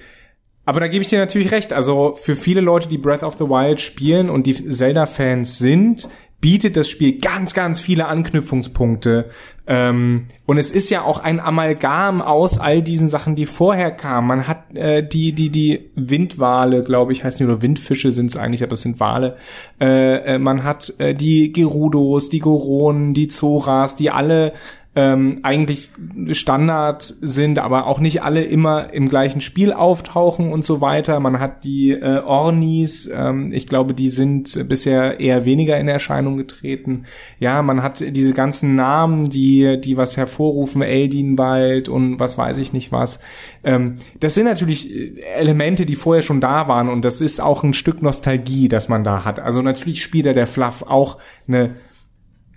Aber 0.68 0.82
da 0.82 0.90
gebe 0.90 1.02
ich 1.02 1.08
dir 1.08 1.18
natürlich 1.18 1.54
recht. 1.54 1.72
Also 1.72 2.12
für 2.22 2.36
viele 2.36 2.60
Leute, 2.60 2.90
die 2.90 2.98
Breath 2.98 3.24
of 3.24 3.36
the 3.38 3.46
Wild 3.46 3.80
spielen 3.80 4.30
und 4.30 4.48
die 4.48 4.54
Zelda-Fans 4.54 5.60
sind, 5.60 6.10
bietet 6.42 6.76
das 6.76 6.90
Spiel 6.90 7.20
ganz, 7.20 7.54
ganz 7.54 7.80
viele 7.80 8.08
Anknüpfungspunkte. 8.08 9.30
Ähm, 9.66 10.26
und 10.46 10.58
es 10.58 10.72
ist 10.72 10.90
ja 10.90 11.04
auch 11.04 11.20
ein 11.20 11.40
Amalgam 11.40 12.22
aus 12.22 12.60
all 12.60 12.82
diesen 12.82 13.08
Sachen, 13.08 13.38
die 13.38 13.46
vorher 13.46 13.92
kamen. 13.92 14.28
Man 14.28 14.48
hat 14.50 14.78
äh, 14.78 15.08
die, 15.08 15.32
die, 15.32 15.50
die 15.52 15.90
Windwale, 15.96 16.84
glaube 16.84 17.14
ich, 17.14 17.24
heißen 17.24 17.38
die, 17.38 17.46
oder 17.46 17.62
Windfische 17.62 18.12
sind 18.12 18.28
es 18.28 18.36
eigentlich, 18.36 18.62
aber 18.62 18.74
es 18.74 18.82
sind 18.82 19.00
Wale. 19.00 19.38
Äh, 19.80 20.36
äh, 20.36 20.38
man 20.38 20.66
hat 20.66 20.94
äh, 21.00 21.16
die 21.16 21.54
Gerudos, 21.54 22.30
die 22.30 22.40
Goronen, 22.40 23.14
die 23.14 23.30
Zoras, 23.30 23.96
die 23.96 24.10
alle 24.10 24.52
ähm, 24.98 25.42
eigentlich 25.44 25.92
Standard 26.32 27.04
sind, 27.22 27.60
aber 27.60 27.86
auch 27.86 28.00
nicht 28.00 28.24
alle 28.24 28.44
immer 28.44 28.92
im 28.92 29.10
gleichen 29.10 29.42
Spiel 29.42 29.72
auftauchen 29.72 30.52
und 30.52 30.66
so 30.66 30.82
weiter. 30.82 31.20
Man 31.20 31.40
hat 31.40 31.64
die 31.64 31.92
äh, 31.92 32.18
Ornis, 32.26 33.08
ähm, 33.14 33.52
ich 33.54 33.68
glaube, 33.68 33.94
die 33.94 34.10
sind 34.10 34.68
bisher 34.68 35.20
eher 35.20 35.46
weniger 35.46 35.78
in 35.78 35.88
Erscheinung 35.88 36.36
getreten. 36.36 37.04
Ja, 37.38 37.62
man 37.62 37.84
hat 37.84 38.00
diese 38.00 38.34
ganzen 38.34 38.74
Namen, 38.74 39.30
die, 39.30 39.80
die 39.80 39.98
was 39.98 40.18
hervorrufen, 40.18 40.82
Eldinwald 40.82 41.90
und 41.90 42.20
was 42.20 42.40
weiß 42.40 42.58
ich 42.58 42.74
nicht 42.74 42.92
was. 42.92 43.20
Ähm, 43.64 43.98
das 44.20 44.34
sind 44.34 44.46
natürlich 44.46 44.92
äh, 44.92 45.22
Elemente, 45.36 45.86
die 45.86 45.96
vorher 45.96 46.24
schon 46.24 46.42
da 46.42 46.68
waren 46.68 46.90
und 46.90 47.06
das 47.06 47.22
ist 47.22 47.40
auch 47.40 47.64
ein 47.64 47.76
Stück 47.76 48.02
Nostalgie, 48.02 48.68
das 48.68 48.90
man 48.90 49.04
da 49.04 49.26
hat. 49.26 49.40
Also 49.40 49.62
natürlich 49.62 50.02
spielt 50.02 50.26
da 50.26 50.34
der 50.34 50.48
Fluff 50.48 50.82
auch 50.82 51.20
eine 51.48 51.76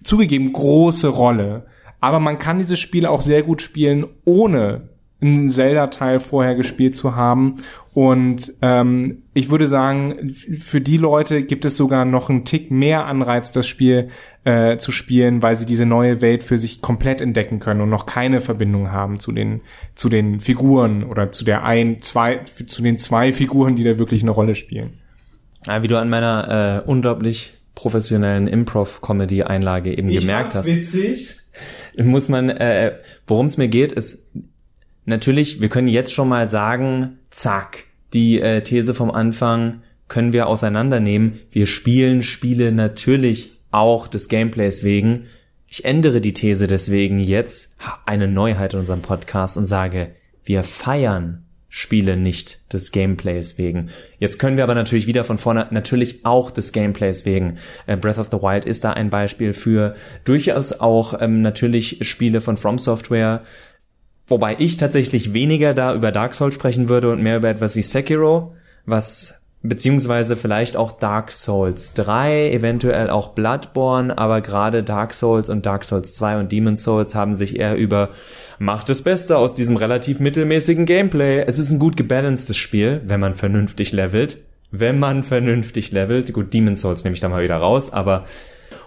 zugegeben 0.02 0.54
große 0.54 1.09
Rolle. 1.09 1.66
Aber 2.00 2.21
man 2.21 2.38
kann 2.38 2.59
dieses 2.59 2.78
Spiel 2.78 3.07
auch 3.07 3.21
sehr 3.21 3.42
gut 3.42 3.62
spielen, 3.62 4.07
ohne 4.25 4.88
einen 5.21 5.50
Zelda-Teil 5.50 6.19
vorher 6.19 6.54
gespielt 6.54 6.95
zu 6.95 7.14
haben. 7.14 7.57
Und 7.92 8.52
ähm, 8.62 9.23
ich 9.35 9.50
würde 9.50 9.66
sagen, 9.69 10.30
für 10.30 10.80
die 10.80 10.97
Leute 10.97 11.42
gibt 11.42 11.64
es 11.64 11.76
sogar 11.76 12.04
noch 12.04 12.30
einen 12.30 12.45
Tick 12.45 12.71
mehr 12.71 13.07
Anreiz, 13.07 13.52
das 13.52 13.66
Spiel 13.66 14.09
äh, 14.45 14.78
zu 14.78 14.92
spielen, 14.92 15.42
weil 15.42 15.57
sie 15.57 15.66
diese 15.66 15.85
neue 15.85 16.23
Welt 16.23 16.42
für 16.42 16.57
sich 16.57 16.80
komplett 16.80 17.21
entdecken 17.21 17.59
können 17.59 17.80
und 17.80 17.90
noch 17.90 18.07
keine 18.07 18.40
Verbindung 18.40 18.92
haben 18.92 19.19
zu 19.19 19.33
den 19.33 19.61
zu 19.95 20.09
den 20.09 20.40
Figuren 20.40 21.04
oder 21.04 21.33
zu 21.33 21.45
der 21.45 21.64
ein, 21.64 22.00
zwei, 22.00 22.40
zu 22.66 22.83
den 22.83 22.97
zwei 22.97 23.33
Figuren, 23.33 23.76
die 23.76 23.85
da 23.85 23.99
wirklich 23.99 24.23
eine 24.23 24.30
Rolle 24.30 24.54
spielen. 24.54 24.95
Ja, 25.66 25.83
wie 25.83 25.88
du 25.88 25.99
an 25.99 26.09
meiner 26.09 26.85
äh, 26.87 26.88
unglaublich 26.88 27.54
professionellen 27.75 28.47
Improv-Comedy-Einlage 28.47 29.97
eben 29.97 30.09
ich 30.09 30.21
gemerkt 30.21 30.54
hast. 30.54 30.66
Witzig 30.66 31.39
muss 32.04 32.28
man, 32.28 32.49
äh, 32.49 32.99
worum 33.26 33.47
es 33.47 33.57
mir 33.57 33.69
geht, 33.69 33.92
ist 33.92 34.26
natürlich, 35.04 35.61
wir 35.61 35.69
können 35.69 35.88
jetzt 35.88 36.12
schon 36.12 36.28
mal 36.28 36.49
sagen, 36.49 37.19
zack, 37.30 37.85
die 38.12 38.40
äh, 38.40 38.62
These 38.62 38.95
vom 38.95 39.11
Anfang 39.11 39.83
können 40.09 40.33
wir 40.33 40.49
auseinandernehmen. 40.49 41.40
Wir 41.50 41.66
spielen 41.66 42.23
Spiele 42.23 42.73
natürlich 42.73 43.59
auch 43.71 44.09
des 44.09 44.28
Gameplays 44.28 44.83
wegen. 44.83 45.26
Ich 45.66 45.85
ändere 45.85 46.21
die 46.21 46.35
These 46.35 46.66
deswegen 46.66 47.21
jetzt 47.21 47.76
eine 48.04 48.26
Neuheit 48.26 48.75
in 48.75 48.80
unserem 48.80 49.02
Podcast 49.02 49.57
und 49.57 49.66
sage, 49.66 50.11
wir 50.45 50.64
feiern 50.64 51.45
Spiele 51.72 52.16
nicht 52.16 52.72
des 52.72 52.90
Gameplays 52.90 53.56
wegen. 53.56 53.90
Jetzt 54.18 54.40
können 54.40 54.56
wir 54.56 54.64
aber 54.64 54.74
natürlich 54.74 55.06
wieder 55.06 55.22
von 55.22 55.38
vorne 55.38 55.68
natürlich 55.70 56.26
auch 56.26 56.50
des 56.50 56.72
Gameplays 56.72 57.24
wegen. 57.24 57.58
Äh, 57.86 57.96
Breath 57.96 58.18
of 58.18 58.28
the 58.30 58.38
Wild 58.38 58.64
ist 58.64 58.82
da 58.82 58.90
ein 58.90 59.08
Beispiel 59.08 59.52
für 59.54 59.94
durchaus 60.24 60.72
auch 60.72 61.20
ähm, 61.20 61.42
natürlich 61.42 61.98
Spiele 62.02 62.40
von 62.40 62.56
From 62.56 62.78
Software, 62.78 63.42
wobei 64.26 64.56
ich 64.58 64.78
tatsächlich 64.78 65.32
weniger 65.32 65.72
da 65.72 65.94
über 65.94 66.10
Dark 66.10 66.34
Souls 66.34 66.56
sprechen 66.56 66.88
würde 66.88 67.12
und 67.12 67.22
mehr 67.22 67.36
über 67.36 67.48
etwas 67.48 67.76
wie 67.76 67.82
Sekiro, 67.82 68.56
was 68.84 69.39
beziehungsweise 69.62 70.37
vielleicht 70.37 70.76
auch 70.76 70.93
Dark 70.93 71.33
Souls 71.33 71.93
3, 71.93 72.50
eventuell 72.52 73.11
auch 73.11 73.29
Bloodborne, 73.29 74.17
aber 74.17 74.40
gerade 74.40 74.83
Dark 74.83 75.12
Souls 75.12 75.49
und 75.50 75.67
Dark 75.67 75.85
Souls 75.85 76.14
2 76.14 76.38
und 76.38 76.52
Demon 76.52 76.76
Souls 76.76 77.14
haben 77.14 77.35
sich 77.35 77.59
eher 77.59 77.76
über 77.76 78.11
macht 78.59 78.90
das 78.90 79.02
Beste 79.02 79.38
aus 79.38 79.55
diesem 79.55 79.76
relativ 79.76 80.21
mittelmäßigen 80.21 80.85
Gameplay. 80.85 81.43
Es 81.47 81.59
ist 81.59 81.71
ein 81.71 81.79
gut 81.79 81.97
gebalancedes 81.97 82.57
Spiel, 82.57 83.00
wenn 83.07 83.21
man 83.21 83.35
vernünftig 83.35 83.93
levelt. 83.93 84.38
Wenn 84.71 84.99
man 84.99 85.25
vernünftig 85.25 85.93
levelt. 85.93 86.33
Gut, 86.33 86.52
Demon 86.55 86.76
Souls 86.76 87.02
nehme 87.02 87.14
ich 87.14 87.21
da 87.21 87.29
mal 87.29 87.43
wieder 87.43 87.57
raus, 87.57 87.93
aber 87.93 88.25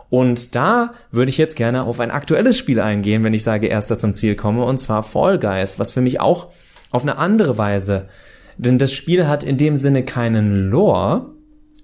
und 0.10 0.54
da 0.54 0.94
würde 1.10 1.30
ich 1.30 1.40
jetzt 1.40 1.56
gerne 1.56 1.86
auf 1.86 2.00
ein 2.00 2.12
aktuelles 2.12 2.56
Spiel 2.56 2.80
eingehen, 2.80 3.24
wenn 3.24 3.34
ich 3.34 3.42
sage, 3.42 3.66
erster 3.66 3.98
zum 3.98 4.14
Ziel 4.14 4.36
komme, 4.36 4.64
und 4.64 4.78
zwar 4.78 5.02
Fall 5.02 5.40
Guys, 5.40 5.80
was 5.80 5.92
für 5.92 6.02
mich 6.02 6.20
auch 6.20 6.50
auf 6.92 7.02
eine 7.02 7.18
andere 7.18 7.58
Weise 7.58 8.08
denn 8.58 8.78
das 8.78 8.94
Spiel 8.94 9.28
hat 9.28 9.44
in 9.44 9.58
dem 9.58 9.76
Sinne 9.76 10.04
keinen 10.04 10.70
Lore, 10.70 11.32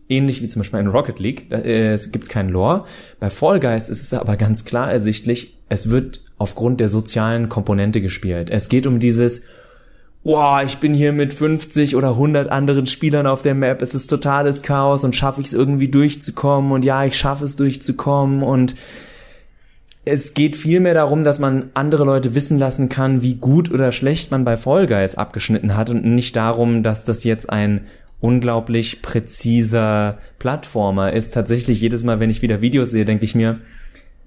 ähnlich 0.07 0.41
wie 0.41 0.47
zum 0.47 0.61
Beispiel 0.61 0.79
in 0.79 0.87
Rocket 0.87 1.19
League, 1.19 1.51
äh, 1.51 1.93
es 1.93 2.11
gibt 2.11 2.27
keinen 2.29 2.49
Lore. 2.49 2.85
Bei 3.19 3.29
Fall 3.29 3.59
Guys 3.59 3.89
ist 3.89 4.01
es 4.01 4.13
aber 4.13 4.37
ganz 4.37 4.65
klar 4.65 4.91
ersichtlich, 4.91 5.57
es 5.69 5.89
wird 5.89 6.21
aufgrund 6.37 6.79
der 6.79 6.89
sozialen 6.89 7.47
Komponente 7.49 8.01
gespielt. 8.01 8.49
Es 8.49 8.69
geht 8.69 8.87
um 8.87 8.99
dieses, 8.99 9.43
wow, 10.23 10.61
ich 10.63 10.77
bin 10.77 10.93
hier 10.93 11.13
mit 11.13 11.33
50 11.33 11.95
oder 11.95 12.09
100 12.09 12.49
anderen 12.49 12.87
Spielern 12.87 13.27
auf 13.27 13.41
der 13.41 13.55
Map, 13.55 13.81
es 13.81 13.93
ist 13.93 14.07
totales 14.07 14.63
Chaos 14.63 15.03
und 15.03 15.15
schaffe 15.15 15.41
ich 15.41 15.47
es 15.47 15.53
irgendwie 15.53 15.89
durchzukommen 15.89 16.71
und 16.71 16.85
ja, 16.85 17.05
ich 17.05 17.17
schaffe 17.17 17.45
es 17.45 17.55
durchzukommen 17.55 18.41
und 18.41 18.75
es 20.09 20.33
geht 20.33 20.55
vielmehr 20.55 20.93
darum, 20.93 21.23
dass 21.23 21.39
man 21.39 21.69
andere 21.73 22.03
Leute 22.03 22.35
wissen 22.35 22.57
lassen 22.57 22.89
kann, 22.89 23.21
wie 23.21 23.35
gut 23.35 23.71
oder 23.71 23.91
schlecht 23.91 24.31
man 24.31 24.43
bei 24.43 24.57
Fall 24.57 24.87
Guys 24.87 25.15
abgeschnitten 25.15 25.77
hat 25.77 25.89
und 25.89 26.03
nicht 26.03 26.35
darum, 26.35 26.83
dass 26.83 27.05
das 27.05 27.23
jetzt 27.23 27.49
ein 27.49 27.87
unglaublich 28.19 29.01
präziser 29.01 30.17
Plattformer 30.39 31.13
ist. 31.13 31.33
Tatsächlich 31.33 31.79
jedes 31.81 32.03
Mal, 32.03 32.19
wenn 32.19 32.29
ich 32.29 32.41
wieder 32.41 32.61
Videos 32.61 32.91
sehe, 32.91 33.05
denke 33.05 33.25
ich 33.25 33.35
mir, 33.35 33.59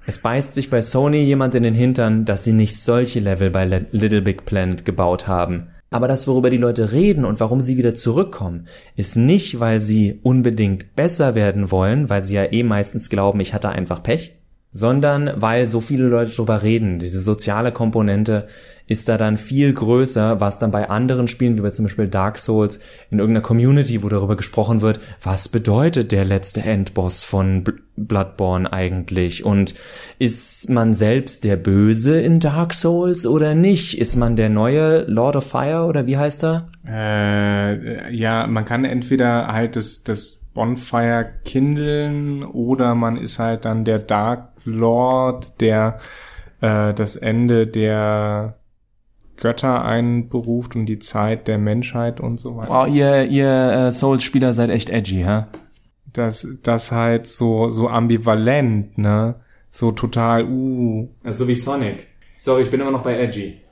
es 0.06 0.18
beißt 0.18 0.54
sich 0.54 0.70
bei 0.70 0.80
Sony 0.80 1.22
jemand 1.22 1.54
in 1.54 1.62
den 1.62 1.74
Hintern, 1.74 2.24
dass 2.24 2.44
sie 2.44 2.52
nicht 2.52 2.76
solche 2.76 3.20
Level 3.20 3.50
bei 3.50 3.64
Little 3.92 4.22
Big 4.22 4.44
Planet 4.44 4.84
gebaut 4.84 5.28
haben. 5.28 5.68
Aber 5.90 6.08
das, 6.08 6.26
worüber 6.26 6.48
die 6.48 6.56
Leute 6.56 6.92
reden 6.92 7.24
und 7.24 7.38
warum 7.38 7.60
sie 7.60 7.76
wieder 7.76 7.94
zurückkommen, 7.94 8.66
ist 8.96 9.16
nicht, 9.16 9.60
weil 9.60 9.78
sie 9.78 10.20
unbedingt 10.22 10.96
besser 10.96 11.34
werden 11.34 11.70
wollen, 11.70 12.08
weil 12.08 12.24
sie 12.24 12.34
ja 12.34 12.50
eh 12.50 12.62
meistens 12.62 13.10
glauben, 13.10 13.40
ich 13.40 13.52
hatte 13.52 13.68
einfach 13.68 14.02
Pech, 14.02 14.34
sondern 14.72 15.30
weil 15.36 15.68
so 15.68 15.80
viele 15.80 16.08
Leute 16.08 16.34
drüber 16.34 16.62
reden. 16.62 16.98
Diese 16.98 17.20
soziale 17.20 17.72
Komponente 17.72 18.46
ist 18.88 19.08
da 19.08 19.16
dann 19.16 19.36
viel 19.36 19.72
größer, 19.72 20.40
was 20.40 20.58
dann 20.58 20.70
bei 20.70 20.90
anderen 20.90 21.28
Spielen, 21.28 21.56
wie 21.56 21.62
bei 21.62 21.70
zum 21.70 21.84
Beispiel 21.84 22.08
Dark 22.08 22.38
Souls, 22.38 22.80
in 23.10 23.18
irgendeiner 23.18 23.42
Community, 23.42 24.02
wo 24.02 24.08
darüber 24.08 24.36
gesprochen 24.36 24.80
wird, 24.80 25.00
was 25.22 25.48
bedeutet 25.48 26.12
der 26.12 26.24
letzte 26.24 26.62
Endboss 26.62 27.24
von 27.24 27.64
Bloodborne 27.96 28.72
eigentlich? 28.72 29.44
Und 29.44 29.74
ist 30.18 30.68
man 30.68 30.94
selbst 30.94 31.44
der 31.44 31.56
Böse 31.56 32.20
in 32.20 32.40
Dark 32.40 32.74
Souls 32.74 33.26
oder 33.26 33.54
nicht? 33.54 33.98
Ist 33.98 34.16
man 34.16 34.36
der 34.36 34.48
neue 34.48 35.02
Lord 35.04 35.36
of 35.36 35.44
Fire 35.44 35.84
oder 35.84 36.06
wie 36.06 36.16
heißt 36.16 36.44
er? 36.44 36.66
Äh, 36.86 38.14
ja, 38.14 38.46
man 38.46 38.64
kann 38.64 38.84
entweder 38.84 39.46
halt 39.46 39.76
das, 39.76 40.02
das 40.02 40.42
Bonfire 40.54 41.26
kindeln 41.44 42.42
oder 42.42 42.94
man 42.94 43.16
ist 43.16 43.38
halt 43.38 43.64
dann 43.64 43.84
der 43.84 44.00
Dark 44.00 44.51
Lord, 44.64 45.61
der 45.61 45.99
äh, 46.61 46.95
das 46.95 47.16
Ende 47.16 47.66
der 47.66 48.57
Götter 49.37 49.85
einberuft 49.85 50.76
und 50.76 50.87
die 50.87 50.99
Zeit 50.99 51.49
der 51.49 51.59
Menschheit 51.59 52.21
und 52.21 52.38
so 52.38 52.57
weiter. 52.57 52.71
Wow, 52.71 52.88
ihr, 52.88 53.25
ihr 53.25 53.73
äh, 53.73 53.92
Souls-Spieler 53.92 54.54
seid 54.54 54.71
echt 54.71 54.88
edgy, 54.88 55.25
hä? 55.25 55.45
Das, 56.12 56.47
das 56.62 56.92
halt 56.92 57.26
so, 57.26 57.69
so 57.69 57.88
ambivalent, 57.88 58.99
ne? 58.99 59.37
So 59.71 59.90
total, 59.90 60.45
uh. 60.45 61.09
Also 61.25 61.45
so 61.45 61.49
wie 61.49 61.54
Sonic. 61.54 62.07
Sorry, 62.37 62.62
ich 62.62 62.71
bin 62.71 62.81
immer 62.81 62.90
noch 62.90 63.02
bei 63.02 63.19
edgy. 63.19 63.62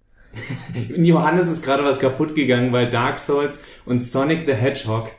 In 0.88 1.04
Johannes 1.04 1.48
ist 1.48 1.62
gerade 1.62 1.84
was 1.84 1.98
kaputt 1.98 2.34
gegangen 2.34 2.72
bei 2.72 2.86
Dark 2.86 3.18
Souls 3.18 3.62
und 3.84 4.00
Sonic 4.00 4.46
the 4.46 4.54
Hedgehog, 4.54 5.10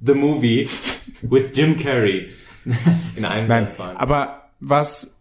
the 0.00 0.14
movie 0.14 0.68
with 1.22 1.50
Jim 1.54 1.76
Carrey. 1.76 2.30
In 3.16 3.24
einem 3.24 3.48
Nein, 3.48 3.64
Satz 3.64 3.78
waren. 3.78 3.96
Aber 3.96 4.41
was 4.62 5.18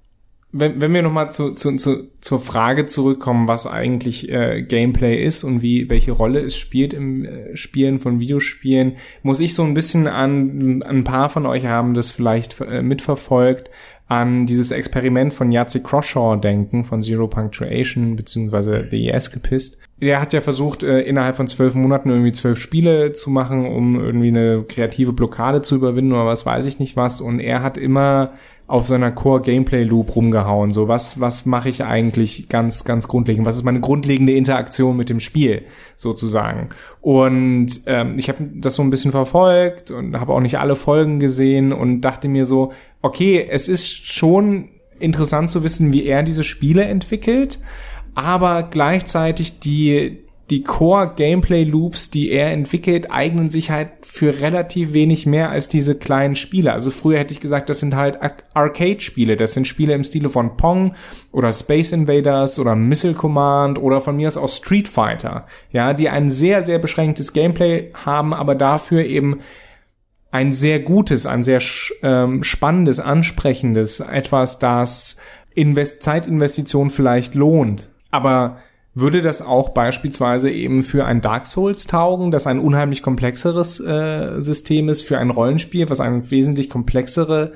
wenn, 0.54 0.82
wenn 0.82 0.94
wir 0.94 1.02
nochmal 1.02 1.32
zu, 1.32 1.54
zu, 1.54 1.78
zu, 1.78 2.10
zur 2.20 2.40
Frage 2.40 2.86
zurückkommen, 2.86 3.48
was 3.48 3.66
eigentlich 3.66 4.30
äh, 4.30 4.62
Gameplay 4.64 5.24
ist 5.24 5.44
und 5.44 5.62
wie 5.62 5.90
welche 5.90 6.12
Rolle 6.12 6.42
es 6.42 6.58
spielt 6.58 6.94
im 6.94 7.24
äh, 7.24 7.56
Spielen 7.56 8.00
von 8.00 8.20
Videospielen, 8.20 8.98
muss 9.24 9.40
ich 9.40 9.54
so 9.54 9.64
ein 9.64 9.74
bisschen 9.74 10.08
an, 10.08 10.84
ein 10.84 11.04
paar 11.06 11.30
von 11.30 11.46
euch 11.46 11.66
haben 11.66 11.94
das 11.94 12.10
vielleicht 12.10 12.60
äh, 12.60 12.82
mitverfolgt, 12.82 13.70
an 14.08 14.46
dieses 14.46 14.72
Experiment 14.72 15.34
von 15.34 15.54
Yahtzee 15.54 15.80
Croshaw 15.80 16.36
denken, 16.36 16.84
von 16.84 17.02
Zero 17.02 17.30
Punctuation 17.30 18.18
beziehungsweise 18.18 18.88
The 18.92 19.10
Escapist. 19.10 19.78
Der 20.02 20.20
hat 20.20 20.34
ja 20.34 20.42
versucht, 20.42 20.84
äh, 20.84 21.02
innerhalb 21.02 21.36
von 21.36 21.48
zwölf 21.48 21.76
Monaten 21.76 22.10
irgendwie 22.10 22.32
zwölf 22.32 22.60
Spiele 22.60 23.12
zu 23.12 23.30
machen, 23.30 23.68
um 23.68 24.00
irgendwie 24.00 24.30
eine 24.30 24.64
kreative 24.68 25.14
Blockade 25.14 25.62
zu 25.62 25.76
überwinden 25.76 26.12
oder 26.12 26.26
was 26.26 26.46
weiß 26.46 26.66
ich 26.66 26.80
nicht 26.80 26.96
was. 26.96 27.22
Und 27.22 27.40
er 27.40 27.62
hat 27.62 27.78
immer 27.78 28.32
auf 28.72 28.88
seiner 28.88 29.12
Core 29.12 29.42
Gameplay 29.42 29.84
Loop 29.84 30.16
rumgehauen. 30.16 30.70
So, 30.70 30.88
was, 30.88 31.20
was 31.20 31.46
mache 31.46 31.68
ich 31.68 31.84
eigentlich 31.84 32.48
ganz, 32.48 32.86
ganz 32.86 33.10
grundlegend? 33.10 33.46
Was 33.46 33.58
ist 33.58 33.64
meine 33.64 33.82
grundlegende 33.82 34.32
Interaktion 34.32 34.96
mit 34.96 35.10
dem 35.10 35.20
Spiel 35.20 35.64
sozusagen? 35.98 36.70
Und 37.02 37.82
ähm, 37.86 38.18
ich 38.18 38.30
habe 38.30 38.50
das 38.56 38.76
so 38.76 38.82
ein 38.82 38.90
bisschen 38.90 39.12
verfolgt 39.12 39.92
und 39.92 40.18
habe 40.18 40.32
auch 40.32 40.40
nicht 40.40 40.58
alle 40.58 40.78
Folgen 40.78 41.20
gesehen 41.20 41.74
und 41.74 42.00
dachte 42.00 42.30
mir 42.30 42.46
so, 42.46 42.72
okay, 43.02 43.46
es 43.50 43.68
ist 43.68 44.08
schon 44.08 44.70
interessant 45.02 45.50
zu 45.50 45.64
wissen, 45.64 45.92
wie 45.92 46.06
er 46.06 46.24
diese 46.24 46.46
Spiele 46.46 46.86
entwickelt, 46.86 47.60
aber 48.16 48.64
gleichzeitig 48.64 49.60
die 49.60 50.26
die 50.52 50.64
Core-Gameplay-Loops, 50.64 52.12
die 52.12 52.30
er 52.30 52.52
entwickelt, 52.52 53.10
eignen 53.10 53.50
sich 53.50 53.72
halt 53.72 53.90
für 54.02 54.42
relativ 54.42 54.92
wenig 54.92 55.26
mehr 55.26 55.50
als 55.50 55.70
diese 55.70 55.96
kleinen 55.96 56.36
Spiele. 56.36 56.74
Also 56.74 56.92
früher 56.92 57.20
hätte 57.20 57.34
ich 57.34 57.40
gesagt, 57.40 57.70
das 57.70 57.80
sind 57.80 57.96
halt 57.96 58.20
Arcade-Spiele. 58.54 59.38
Das 59.38 59.54
sind 59.54 59.66
Spiele 59.66 59.94
im 59.94 60.04
Stile 60.04 60.28
von 60.28 60.58
Pong 60.58 60.94
oder 61.32 61.54
Space 61.54 61.94
Invaders 61.94 62.60
oder 62.60 62.76
Missile 62.76 63.14
Command 63.14 63.80
oder 63.82 64.02
von 64.02 64.18
mir 64.18 64.28
aus 64.28 64.36
auch 64.36 64.50
Street 64.50 64.90
Fighter. 64.90 65.48
Ja, 65.72 65.94
die 65.94 66.10
ein 66.10 66.30
sehr, 66.30 66.66
sehr 66.66 66.80
beschränktes 66.80 67.32
Gameplay 67.32 67.90
haben, 67.94 68.34
aber 68.34 68.54
dafür 68.54 69.06
eben 69.06 69.40
ein 70.32 70.52
sehr 70.52 70.82
gutes, 70.82 71.26
ein 71.26 71.46
sehr 71.46 71.62
ähm, 72.04 72.44
spannendes, 72.44 73.00
ansprechendes, 73.00 74.02
etwas, 74.02 74.60
das 74.60 75.16
Invest 75.56 76.04
Zeitinvestition 76.04 76.90
vielleicht 76.90 77.36
lohnt. 77.36 77.91
Aber 78.12 78.58
würde 78.94 79.22
das 79.22 79.42
auch 79.42 79.70
beispielsweise 79.70 80.52
eben 80.52 80.84
für 80.84 81.06
ein 81.06 81.22
Dark 81.22 81.48
Souls 81.48 81.88
taugen, 81.88 82.32
das 82.32 82.46
ein 82.46 82.60
unheimlich 82.60 83.02
komplexeres 83.02 83.80
äh, 83.80 84.42
System 84.42 84.90
ist, 84.90 85.04
für 85.04 85.18
ein 85.18 85.30
Rollenspiel, 85.30 85.90
was 85.90 86.02
ein 86.02 86.30
wesentlich 86.30 86.70
komplexere 86.70 87.54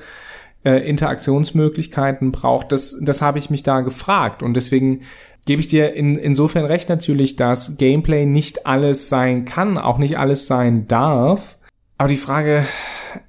äh, 0.64 0.78
Interaktionsmöglichkeiten 0.88 2.32
braucht? 2.32 2.72
Das, 2.72 2.98
das 3.02 3.22
habe 3.22 3.40
ich 3.40 3.50
mich 3.50 3.64
da 3.64 3.82
gefragt. 3.82 4.44
Und 4.44 4.54
deswegen 4.54 5.02
gebe 5.46 5.60
ich 5.60 5.68
dir 5.68 5.94
in, 5.94 6.16
insofern 6.16 6.66
recht 6.66 6.88
natürlich, 6.88 7.36
dass 7.36 7.76
Gameplay 7.76 8.26
nicht 8.26 8.66
alles 8.66 9.10
sein 9.10 9.44
kann, 9.44 9.78
auch 9.78 9.98
nicht 9.98 10.18
alles 10.18 10.48
sein 10.48 10.88
darf. 10.88 11.58
Aber 11.98 12.10
die 12.10 12.16
Frage, 12.16 12.66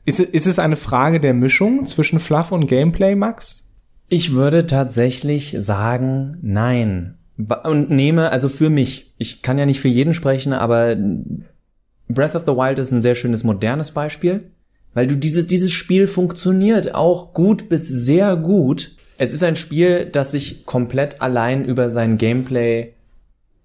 ist, 0.05 0.21
ist 0.21 0.47
es 0.47 0.61
eine 0.61 0.77
Frage 0.77 1.19
der 1.19 1.35
Mischung 1.35 1.87
zwischen 1.87 2.21
Fluff 2.21 2.53
und 2.53 2.69
Gameplay, 2.69 3.17
Max? 3.17 3.65
Ich 4.09 4.35
würde 4.35 4.67
tatsächlich 4.67 5.57
sagen, 5.59 6.39
nein 6.41 7.16
und 7.65 7.91
nehme, 7.91 8.31
also 8.31 8.49
für 8.49 8.71
mich, 8.71 9.15
ich 9.19 9.43
kann 9.43 9.59
ja 9.59 9.67
nicht 9.67 9.81
für 9.81 9.89
jeden 9.89 10.15
sprechen, 10.15 10.53
aber 10.53 10.97
Breath 12.09 12.35
of 12.35 12.45
the 12.45 12.53
Wild 12.53 12.79
ist 12.79 12.93
ein 12.93 13.03
sehr 13.03 13.15
schönes 13.15 13.45
modernes 13.45 13.91
Beispiel, 13.91 14.51
weil 14.95 15.07
du 15.07 15.17
dieses, 15.17 15.47
dieses 15.47 15.73
Spiel 15.73 16.07
funktioniert 16.07 16.95
auch 16.95 17.35
gut 17.35 17.69
bis 17.69 17.89
sehr 17.89 18.37
gut. 18.37 18.97
Es 19.19 19.35
ist 19.35 19.43
ein 19.43 19.57
Spiel, 19.57 20.07
das 20.07 20.33
sich 20.33 20.65
komplett 20.65 21.21
allein 21.21 21.65
über 21.65 21.91
sein 21.91 22.17
Gameplay 22.17 22.95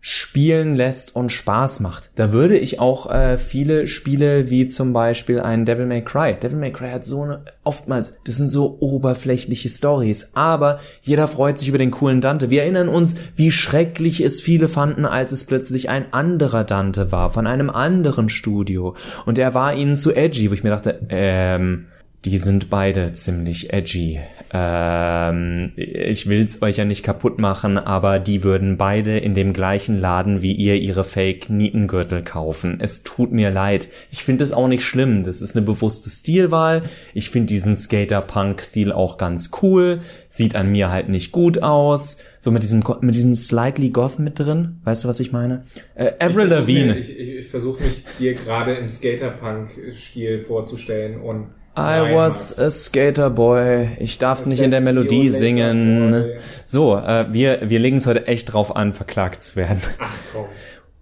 spielen 0.01 0.75
lässt 0.75 1.15
und 1.15 1.31
Spaß 1.31 1.79
macht. 1.79 2.09
Da 2.15 2.31
würde 2.31 2.57
ich 2.57 2.79
auch 2.79 3.11
äh, 3.11 3.37
viele 3.37 3.85
Spiele 3.85 4.49
wie 4.49 4.65
zum 4.65 4.93
Beispiel 4.93 5.39
ein 5.39 5.63
Devil 5.63 5.85
May 5.85 6.03
Cry. 6.03 6.33
Devil 6.33 6.57
May 6.57 6.71
Cry 6.71 6.89
hat 6.89 7.05
so 7.05 7.21
eine, 7.21 7.45
oftmals, 7.63 8.17
das 8.25 8.37
sind 8.37 8.49
so 8.49 8.77
oberflächliche 8.79 9.69
Stories, 9.69 10.31
aber 10.33 10.79
jeder 11.01 11.27
freut 11.27 11.59
sich 11.59 11.69
über 11.69 11.77
den 11.77 11.91
coolen 11.91 12.19
Dante. 12.19 12.49
Wir 12.49 12.63
erinnern 12.63 12.89
uns, 12.89 13.15
wie 13.35 13.51
schrecklich 13.51 14.21
es 14.21 14.41
viele 14.41 14.67
fanden, 14.67 15.05
als 15.05 15.31
es 15.31 15.43
plötzlich 15.43 15.89
ein 15.89 16.11
anderer 16.11 16.63
Dante 16.63 17.11
war, 17.11 17.29
von 17.29 17.45
einem 17.45 17.69
anderen 17.69 18.29
Studio. 18.29 18.95
Und 19.27 19.37
er 19.37 19.53
war 19.53 19.75
ihnen 19.75 19.97
zu 19.97 20.13
edgy, 20.13 20.49
wo 20.49 20.55
ich 20.55 20.63
mir 20.63 20.71
dachte, 20.71 20.99
ähm, 21.09 21.85
die 22.25 22.37
sind 22.37 22.69
beide 22.69 23.13
ziemlich 23.13 23.73
edgy. 23.73 24.19
Ähm, 24.53 25.71
ich 25.75 26.29
will's 26.29 26.61
euch 26.61 26.77
ja 26.77 26.85
nicht 26.85 27.01
kaputt 27.01 27.39
machen, 27.39 27.79
aber 27.79 28.19
die 28.19 28.43
würden 28.43 28.77
beide 28.77 29.17
in 29.17 29.33
dem 29.33 29.53
gleichen 29.53 29.99
Laden 29.99 30.43
wie 30.43 30.51
ihr 30.51 30.75
ihre 30.75 31.03
Fake-Nietengürtel 31.03 32.21
kaufen. 32.21 32.77
Es 32.79 33.01
tut 33.01 33.31
mir 33.31 33.49
leid. 33.49 33.87
Ich 34.11 34.23
finde 34.23 34.43
es 34.43 34.51
auch 34.51 34.67
nicht 34.67 34.83
schlimm. 34.83 35.23
Das 35.23 35.41
ist 35.41 35.55
eine 35.55 35.65
bewusste 35.65 36.11
Stilwahl. 36.11 36.83
Ich 37.15 37.31
finde 37.31 37.47
diesen 37.47 37.75
Skater-Punk-Stil 37.75 38.91
auch 38.91 39.17
ganz 39.17 39.49
cool. 39.63 40.01
Sieht 40.29 40.55
an 40.55 40.71
mir 40.71 40.91
halt 40.91 41.09
nicht 41.09 41.31
gut 41.31 41.63
aus. 41.63 42.17
So 42.39 42.51
mit 42.51 42.61
diesem, 42.61 42.83
mit 43.01 43.15
diesem 43.15 43.33
slightly 43.33 43.89
goth 43.89 44.19
mit 44.19 44.37
drin. 44.37 44.79
Weißt 44.83 45.03
du, 45.03 45.07
was 45.07 45.19
ich 45.19 45.31
meine? 45.31 45.63
Äh, 45.95 46.11
Avril 46.19 46.47
Lavigne. 46.47 46.99
Ich, 46.99 47.17
ich, 47.17 47.29
ich 47.39 47.47
versuche 47.47 47.81
mich 47.81 48.05
dir 48.19 48.35
gerade 48.35 48.75
im 48.75 48.89
Skater-Punk-Stil 48.89 50.41
vorzustellen 50.41 51.19
und 51.19 51.47
I 51.77 52.13
was 52.13 52.57
a 52.57 52.69
skater 52.69 53.29
boy. 53.29 53.95
Ich 53.99 54.17
darf's 54.17 54.45
nicht 54.45 54.61
in 54.61 54.71
der 54.71 54.81
Melodie 54.81 55.29
singen. 55.29 56.25
So, 56.65 56.97
äh, 56.97 57.31
wir, 57.31 57.69
wir 57.69 57.79
legen 57.79 57.97
es 57.97 58.05
heute 58.05 58.27
echt 58.27 58.51
drauf 58.51 58.75
an, 58.75 58.93
verklagt 58.93 59.41
zu 59.41 59.55
werden. 59.55 59.81
Ach 59.99 60.15
komm. 60.33 60.45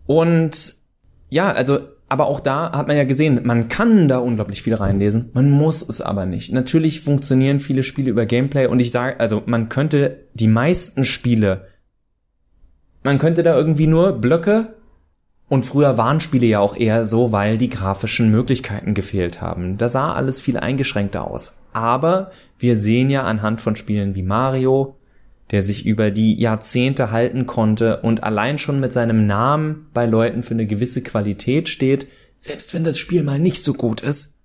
Und 0.06 0.74
ja, 1.30 1.52
also, 1.52 1.80
aber 2.08 2.28
auch 2.28 2.40
da 2.40 2.72
hat 2.72 2.88
man 2.88 2.98
ja 2.98 3.04
gesehen, 3.04 3.42
man 3.44 3.68
kann 3.70 4.08
da 4.08 4.18
unglaublich 4.18 4.62
viel 4.62 4.74
reinlesen. 4.74 5.30
Man 5.34 5.50
muss 5.50 5.88
es 5.88 6.02
aber 6.02 6.26
nicht. 6.26 6.52
Natürlich 6.52 7.02
funktionieren 7.02 7.60
viele 7.60 7.84
Spiele 7.84 8.10
über 8.10 8.26
Gameplay 8.26 8.66
und 8.68 8.80
ich 8.80 8.92
sage, 8.92 9.20
also 9.20 9.44
man 9.46 9.70
könnte 9.70 10.28
die 10.34 10.48
meisten 10.48 11.04
Spiele, 11.04 11.68
man 13.04 13.18
könnte 13.18 13.44
da 13.44 13.56
irgendwie 13.56 13.88
nur 13.88 14.14
Blöcke 14.14 14.76
und 15.50 15.66
früher 15.66 15.98
waren 15.98 16.20
Spiele 16.20 16.46
ja 16.46 16.60
auch 16.60 16.78
eher 16.78 17.06
so, 17.06 17.32
weil 17.32 17.58
die 17.58 17.72
grafischen 17.72 18.30
Möglichkeiten 18.30 18.94
gefehlt 18.94 19.42
haben. 19.42 19.78
Da 19.78 19.90
sah 19.90 20.14
alles 20.14 20.40
viel 20.40 20.58
eingeschränkter 20.58 21.26
aus. 21.26 21.58
Aber 21.74 22.30
wir 22.60 22.76
sehen 22.76 23.10
ja 23.10 23.24
anhand 23.24 23.60
von 23.60 23.76
Spielen 23.76 24.14
wie 24.14 24.22
Mario, 24.22 24.96
der 25.50 25.64
sich 25.64 25.88
über 25.88 26.12
die 26.12 26.40
Jahrzehnte 26.40 27.10
halten 27.10 27.48
konnte 27.48 28.02
und 28.02 28.24
allein 28.24 28.60
schon 28.60 28.80
mit 28.80 28.94
seinem 28.94 29.26
Namen 29.26 29.88
bei 29.92 30.06
Leuten 30.06 30.44
für 30.44 30.54
eine 30.54 30.68
gewisse 30.68 31.02
Qualität 31.02 31.68
steht, 31.68 32.08
selbst 32.38 32.76
wenn 32.76 32.84
das 32.84 33.00
Spiel 33.00 33.24
mal 33.24 33.40
nicht 33.40 33.64
so 33.64 33.74
gut 33.74 34.02
ist. 34.02 34.36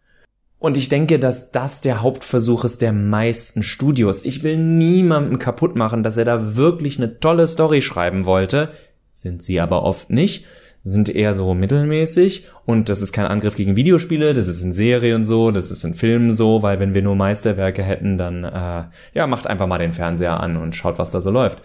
Und 0.58 0.78
ich 0.78 0.88
denke, 0.88 1.18
dass 1.18 1.50
das 1.50 1.82
der 1.82 2.00
Hauptversuch 2.00 2.64
ist 2.64 2.80
der 2.80 2.94
meisten 2.94 3.62
Studios. 3.62 4.24
Ich 4.24 4.42
will 4.42 4.56
niemandem 4.56 5.38
kaputt 5.38 5.76
machen, 5.76 6.02
dass 6.02 6.16
er 6.16 6.24
da 6.24 6.56
wirklich 6.56 6.96
eine 6.96 7.20
tolle 7.20 7.46
Story 7.46 7.82
schreiben 7.82 8.24
wollte, 8.24 8.70
sind 9.12 9.42
sie 9.42 9.60
aber 9.60 9.82
oft 9.82 10.08
nicht 10.08 10.46
sind 10.86 11.08
eher 11.08 11.34
so 11.34 11.54
mittelmäßig 11.54 12.46
und 12.66 12.90
das 12.90 13.00
ist 13.00 13.12
kein 13.12 13.26
Angriff 13.26 13.56
gegen 13.56 13.74
Videospiele, 13.74 14.34
das 14.34 14.48
ist 14.48 14.60
in 14.60 14.74
Serien 14.74 15.24
so, 15.24 15.50
das 15.50 15.70
ist 15.70 15.82
in 15.82 15.94
Filmen 15.94 16.30
so, 16.30 16.62
weil 16.62 16.78
wenn 16.78 16.92
wir 16.92 17.00
nur 17.00 17.16
Meisterwerke 17.16 17.82
hätten, 17.82 18.18
dann 18.18 18.44
äh, 18.44 18.84
ja, 19.14 19.26
macht 19.26 19.46
einfach 19.46 19.66
mal 19.66 19.78
den 19.78 19.94
Fernseher 19.94 20.38
an 20.38 20.58
und 20.58 20.76
schaut, 20.76 20.98
was 20.98 21.10
da 21.10 21.22
so 21.22 21.30
läuft. 21.30 21.62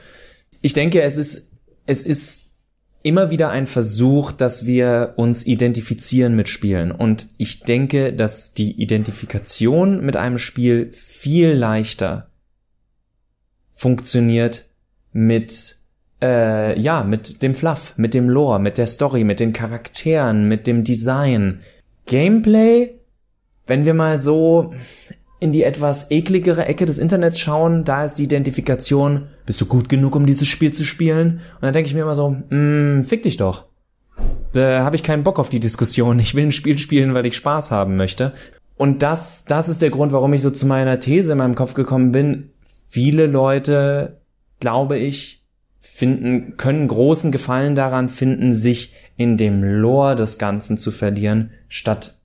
Ich 0.62 0.72
denke, 0.72 1.02
es 1.02 1.18
ist 1.18 1.50
es 1.86 2.04
ist 2.04 2.46
immer 3.04 3.30
wieder 3.30 3.50
ein 3.50 3.68
Versuch, 3.68 4.32
dass 4.32 4.66
wir 4.66 5.14
uns 5.18 5.46
identifizieren 5.46 6.36
mit 6.36 6.48
Spielen 6.48 6.92
und 6.92 7.28
ich 7.38 7.62
denke, 7.62 8.14
dass 8.14 8.54
die 8.54 8.82
Identifikation 8.82 10.06
mit 10.06 10.16
einem 10.16 10.38
Spiel 10.38 10.92
viel 10.94 11.52
leichter 11.52 12.30
funktioniert 13.72 14.70
mit 15.12 15.79
äh, 16.22 16.80
ja, 16.80 17.04
mit 17.04 17.42
dem 17.44 17.56
Fluff, 17.56 17.94
mit 17.98 18.14
dem 18.14 18.30
Lore, 18.30 18.60
mit 18.60 18.78
der 18.78 18.88
Story, 18.88 19.24
mit 19.24 19.40
den 19.40 19.54
Charakteren, 19.54 20.48
mit 20.48 20.68
dem 20.68 20.84
Design. 20.84 21.62
Gameplay, 22.06 22.96
wenn 23.68 23.86
wir 23.86 23.94
mal 23.94 24.20
so 24.20 24.74
in 25.40 25.52
die 25.54 25.64
etwas 25.64 26.12
ekligere 26.12 26.66
Ecke 26.66 26.86
des 26.86 26.98
Internets 26.98 27.40
schauen, 27.40 27.86
da 27.86 28.04
ist 28.04 28.16
die 28.16 28.24
Identifikation, 28.24 29.28
bist 29.46 29.62
du 29.62 29.66
gut 29.66 29.88
genug, 29.88 30.16
um 30.16 30.26
dieses 30.26 30.48
Spiel 30.48 30.74
zu 30.74 30.84
spielen? 30.84 31.42
Und 31.56 31.62
dann 31.62 31.74
denke 31.74 31.88
ich 31.88 31.94
mir 31.94 32.02
immer 32.02 32.16
so, 32.16 32.32
mm, 32.32 33.06
fick 33.06 33.24
dich 33.24 33.38
doch. 33.38 33.66
Da 34.52 34.84
habe 34.84 34.96
ich 34.96 35.04
keinen 35.04 35.24
Bock 35.24 35.40
auf 35.40 35.48
die 35.48 35.62
Diskussion. 35.62 36.20
Ich 36.20 36.36
will 36.36 36.48
ein 36.48 36.52
Spiel 36.52 36.78
spielen, 36.78 37.14
weil 37.14 37.26
ich 37.26 37.38
Spaß 37.38 37.72
haben 37.72 37.96
möchte. 37.96 38.34
Und 38.76 39.04
das, 39.04 39.46
das 39.46 39.70
ist 39.70 39.82
der 39.82 39.92
Grund, 39.92 40.12
warum 40.12 40.34
ich 40.34 40.42
so 40.42 40.50
zu 40.50 40.66
meiner 40.66 41.00
These 41.00 41.34
in 41.34 41.38
meinem 41.38 41.56
Kopf 41.56 41.74
gekommen 41.74 42.12
bin. 42.12 42.50
Viele 42.90 43.28
Leute, 43.28 44.22
glaube 44.60 44.98
ich, 44.98 45.39
finden, 46.00 46.56
können 46.56 46.88
großen 46.88 47.32
Gefallen 47.32 47.76
daran 47.76 48.08
finden, 48.08 48.54
sich 48.54 48.94
in 49.18 49.36
dem 49.36 49.64
Lore 49.64 50.16
des 50.16 50.38
Ganzen 50.38 50.78
zu 50.78 50.92
verlieren, 50.92 51.52
statt 51.68 52.22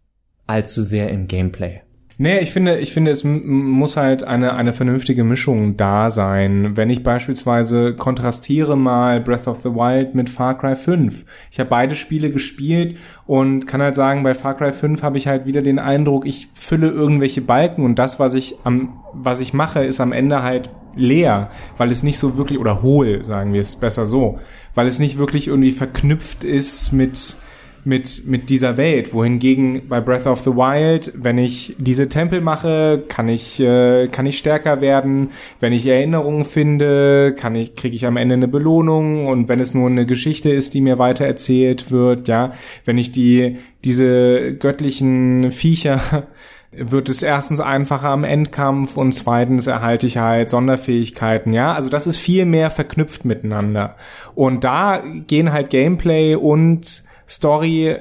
allzu 0.46 0.80
sehr 0.80 1.10
im 1.10 1.26
Gameplay. 1.26 1.80
Nee, 2.16 2.38
ich 2.38 2.52
finde, 2.52 2.78
ich 2.78 2.92
finde, 2.92 3.10
es 3.10 3.24
muss 3.24 3.96
halt 3.96 4.22
eine, 4.22 4.54
eine 4.54 4.72
vernünftige 4.72 5.24
Mischung 5.24 5.76
da 5.76 6.10
sein. 6.10 6.76
Wenn 6.76 6.88
ich 6.88 7.02
beispielsweise 7.02 7.96
kontrastiere 7.96 8.76
mal 8.76 9.20
Breath 9.20 9.48
of 9.48 9.62
the 9.64 9.70
Wild 9.70 10.14
mit 10.14 10.30
Far 10.30 10.56
Cry 10.56 10.76
5. 10.76 11.24
Ich 11.50 11.58
habe 11.58 11.70
beide 11.70 11.96
Spiele 11.96 12.30
gespielt 12.30 12.96
und 13.26 13.66
kann 13.66 13.82
halt 13.82 13.96
sagen, 13.96 14.22
bei 14.22 14.34
Far 14.34 14.56
Cry 14.56 14.72
5 14.72 15.02
habe 15.02 15.18
ich 15.18 15.26
halt 15.26 15.46
wieder 15.46 15.62
den 15.62 15.80
Eindruck, 15.80 16.24
ich 16.24 16.46
fülle 16.54 16.88
irgendwelche 16.88 17.40
Balken 17.40 17.84
und 17.84 17.98
das, 17.98 18.20
was 18.20 18.34
ich 18.34 18.58
am, 18.62 19.00
was 19.12 19.40
ich 19.40 19.52
mache, 19.52 19.84
ist 19.84 19.98
am 19.98 20.12
Ende 20.12 20.44
halt 20.44 20.70
leer, 20.96 21.50
weil 21.76 21.90
es 21.90 22.02
nicht 22.02 22.18
so 22.18 22.37
wirklich, 22.37 22.59
oder 22.59 22.83
hohl, 22.83 23.24
sagen 23.24 23.52
wir 23.52 23.62
es 23.62 23.76
besser 23.76 24.07
so, 24.07 24.38
weil 24.74 24.87
es 24.87 24.98
nicht 24.98 25.18
wirklich 25.18 25.48
irgendwie 25.48 25.72
verknüpft 25.72 26.44
ist 26.44 26.92
mit, 26.92 27.37
mit, 27.85 28.26
mit 28.26 28.50
dieser 28.50 28.76
Welt. 28.76 29.12
Wohingegen 29.12 29.88
bei 29.88 30.00
Breath 30.00 30.26
of 30.26 30.40
the 30.40 30.50
Wild, 30.50 31.12
wenn 31.14 31.38
ich 31.38 31.76
diese 31.78 32.09
Tempel 32.09 32.40
mache, 32.40 33.04
kann 33.09 33.28
ich, 33.28 33.61
äh, 33.61 34.09
kann 34.09 34.26
ich 34.26 34.38
stärker 34.38 34.80
werden. 34.80 35.30
Wenn 35.61 35.72
ich 35.72 35.87
Erinnerungen 35.87 36.44
finde, 36.44 37.35
kann 37.38 37.54
ich, 37.54 37.74
kriege 37.74 37.94
ich 37.94 38.07
am 38.07 38.16
Ende 38.16 38.35
eine 38.35 38.48
Belohnung. 38.48 39.26
Und 39.26 39.48
wenn 39.48 39.61
es 39.61 39.74
nur 39.74 39.88
eine 39.88 40.07
Geschichte 40.07 40.50
ist, 40.50 40.74
die 40.74 40.80
mir 40.80 40.98
weiter 40.98 41.26
erzählt 41.26 41.90
wird, 41.90 42.28
ja, 42.28 42.52
wenn 42.85 42.98
ich 42.98 43.12
die, 43.12 43.59
diese 43.85 44.57
göttlichen 44.57 45.50
Viecher 45.50 46.26
wird 46.76 47.08
es 47.08 47.22
erstens 47.22 47.60
einfacher 47.60 48.08
am 48.08 48.24
Endkampf 48.24 48.96
und 48.96 49.12
zweitens 49.12 49.66
erhalte 49.66 50.06
ich 50.06 50.18
halt 50.18 50.50
Sonderfähigkeiten, 50.50 51.52
ja. 51.52 51.74
Also 51.74 51.90
das 51.90 52.06
ist 52.06 52.18
viel 52.18 52.44
mehr 52.44 52.70
verknüpft 52.70 53.24
miteinander. 53.24 53.96
Und 54.34 54.64
da 54.64 55.02
gehen 55.26 55.52
halt 55.52 55.70
Gameplay 55.70 56.34
und 56.34 57.04
Story 57.28 57.88
äh, 57.88 58.00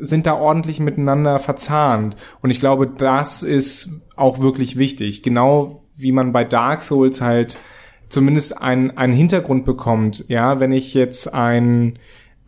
sind 0.00 0.26
da 0.26 0.34
ordentlich 0.34 0.80
miteinander 0.80 1.38
verzahnt. 1.38 2.16
Und 2.42 2.50
ich 2.50 2.60
glaube, 2.60 2.86
das 2.86 3.42
ist 3.42 3.90
auch 4.16 4.40
wirklich 4.40 4.78
wichtig. 4.78 5.22
Genau 5.22 5.82
wie 5.96 6.12
man 6.12 6.32
bei 6.32 6.44
Dark 6.44 6.82
Souls 6.82 7.20
halt 7.20 7.58
zumindest 8.08 8.60
einen, 8.60 8.96
einen 8.96 9.12
Hintergrund 9.12 9.64
bekommt. 9.64 10.24
Ja, 10.28 10.60
wenn 10.60 10.72
ich 10.72 10.94
jetzt 10.94 11.34
ein, 11.34 11.98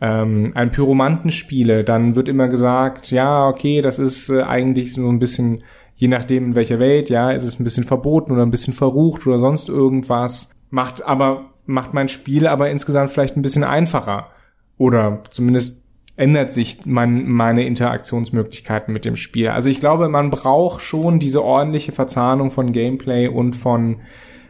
ähm, 0.01 0.51
ein 0.55 0.71
Pyromanten 0.71 1.29
spiele, 1.29 1.83
dann 1.83 2.15
wird 2.15 2.27
immer 2.27 2.47
gesagt, 2.47 3.11
ja, 3.11 3.47
okay, 3.47 3.81
das 3.81 3.99
ist 3.99 4.29
äh, 4.29 4.41
eigentlich 4.41 4.93
so 4.93 5.07
ein 5.07 5.19
bisschen, 5.19 5.63
je 5.95 6.07
nachdem 6.07 6.47
in 6.47 6.55
welcher 6.55 6.79
Welt, 6.79 7.11
ja, 7.11 7.29
ist 7.29 7.43
es 7.43 7.59
ein 7.59 7.63
bisschen 7.63 7.83
verboten 7.83 8.31
oder 8.31 8.41
ein 8.41 8.51
bisschen 8.51 8.73
verrucht 8.73 9.27
oder 9.27 9.37
sonst 9.37 9.69
irgendwas. 9.69 10.49
Macht 10.71 11.05
aber, 11.05 11.51
macht 11.67 11.93
mein 11.93 12.07
Spiel 12.07 12.47
aber 12.47 12.71
insgesamt 12.71 13.11
vielleicht 13.11 13.37
ein 13.37 13.43
bisschen 13.43 13.63
einfacher. 13.63 14.29
Oder 14.77 15.21
zumindest 15.29 15.85
ändert 16.15 16.51
sich 16.51 16.79
mein, 16.85 17.29
meine 17.29 17.65
Interaktionsmöglichkeiten 17.65 18.91
mit 18.91 19.05
dem 19.05 19.15
Spiel. 19.15 19.49
Also 19.49 19.69
ich 19.69 19.79
glaube, 19.79 20.09
man 20.09 20.31
braucht 20.31 20.81
schon 20.81 21.19
diese 21.19 21.43
ordentliche 21.43 21.91
Verzahnung 21.91 22.49
von 22.49 22.71
Gameplay 22.71 23.27
und 23.27 23.55
von, 23.55 23.97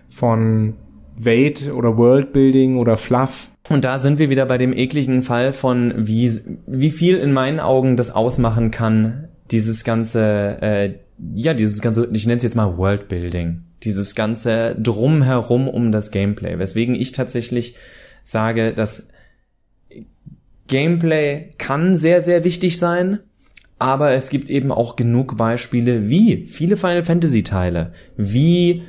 von 0.09 0.75
Welt 1.17 1.71
oder 1.73 1.97
Worldbuilding 1.97 2.77
oder 2.77 2.95
Fluff. 2.95 3.50
Und 3.71 3.85
da 3.85 3.99
sind 3.99 4.19
wir 4.19 4.29
wieder 4.29 4.45
bei 4.45 4.57
dem 4.57 4.73
ekligen 4.73 5.23
Fall 5.23 5.53
von, 5.53 5.93
wie, 5.95 6.29
wie 6.67 6.91
viel 6.91 7.17
in 7.17 7.31
meinen 7.31 7.61
Augen 7.61 7.95
das 7.95 8.11
ausmachen 8.11 8.69
kann, 8.69 9.29
dieses 9.49 9.85
ganze, 9.85 10.57
äh, 10.61 10.93
ja, 11.33 11.53
dieses 11.53 11.81
ganze, 11.81 12.09
ich 12.11 12.25
nenne 12.25 12.37
es 12.37 12.43
jetzt 12.43 12.57
mal 12.57 12.77
Worldbuilding. 12.77 13.63
Dieses 13.83 14.13
ganze 14.15 14.75
Drumherum 14.77 15.69
um 15.69 15.93
das 15.93 16.11
Gameplay. 16.11 16.59
Weswegen 16.59 16.95
ich 16.95 17.13
tatsächlich 17.13 17.75
sage, 18.25 18.73
dass 18.73 19.07
Gameplay 20.67 21.51
kann 21.57 21.95
sehr, 21.95 22.21
sehr 22.21 22.43
wichtig 22.43 22.77
sein, 22.77 23.19
aber 23.79 24.11
es 24.11 24.29
gibt 24.29 24.49
eben 24.49 24.73
auch 24.73 24.97
genug 24.97 25.37
Beispiele 25.37 26.09
wie 26.09 26.45
viele 26.45 26.75
Final 26.75 27.03
Fantasy 27.03 27.43
Teile, 27.43 27.93
wie 28.17 28.83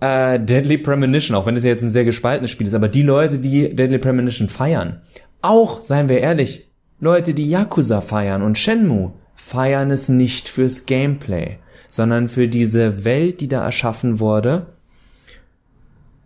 äh, 0.00 0.38
Deadly 0.38 0.78
Premonition, 0.78 1.36
auch 1.36 1.46
wenn 1.46 1.56
es 1.56 1.64
jetzt 1.64 1.82
ein 1.82 1.90
sehr 1.90 2.04
gespaltenes 2.04 2.50
Spiel 2.50 2.66
ist, 2.66 2.74
aber 2.74 2.88
die 2.88 3.02
Leute, 3.02 3.38
die 3.38 3.74
Deadly 3.74 3.98
Premonition 3.98 4.48
feiern, 4.48 5.00
auch, 5.42 5.82
seien 5.82 6.08
wir 6.08 6.20
ehrlich, 6.20 6.68
Leute, 7.00 7.34
die 7.34 7.48
Yakuza 7.48 8.00
feiern 8.00 8.42
und 8.42 8.58
Shenmue, 8.58 9.12
feiern 9.34 9.90
es 9.90 10.08
nicht 10.08 10.48
fürs 10.48 10.86
Gameplay, 10.86 11.58
sondern 11.88 12.28
für 12.28 12.48
diese 12.48 13.04
Welt, 13.04 13.40
die 13.40 13.48
da 13.48 13.64
erschaffen 13.64 14.18
wurde. 14.18 14.66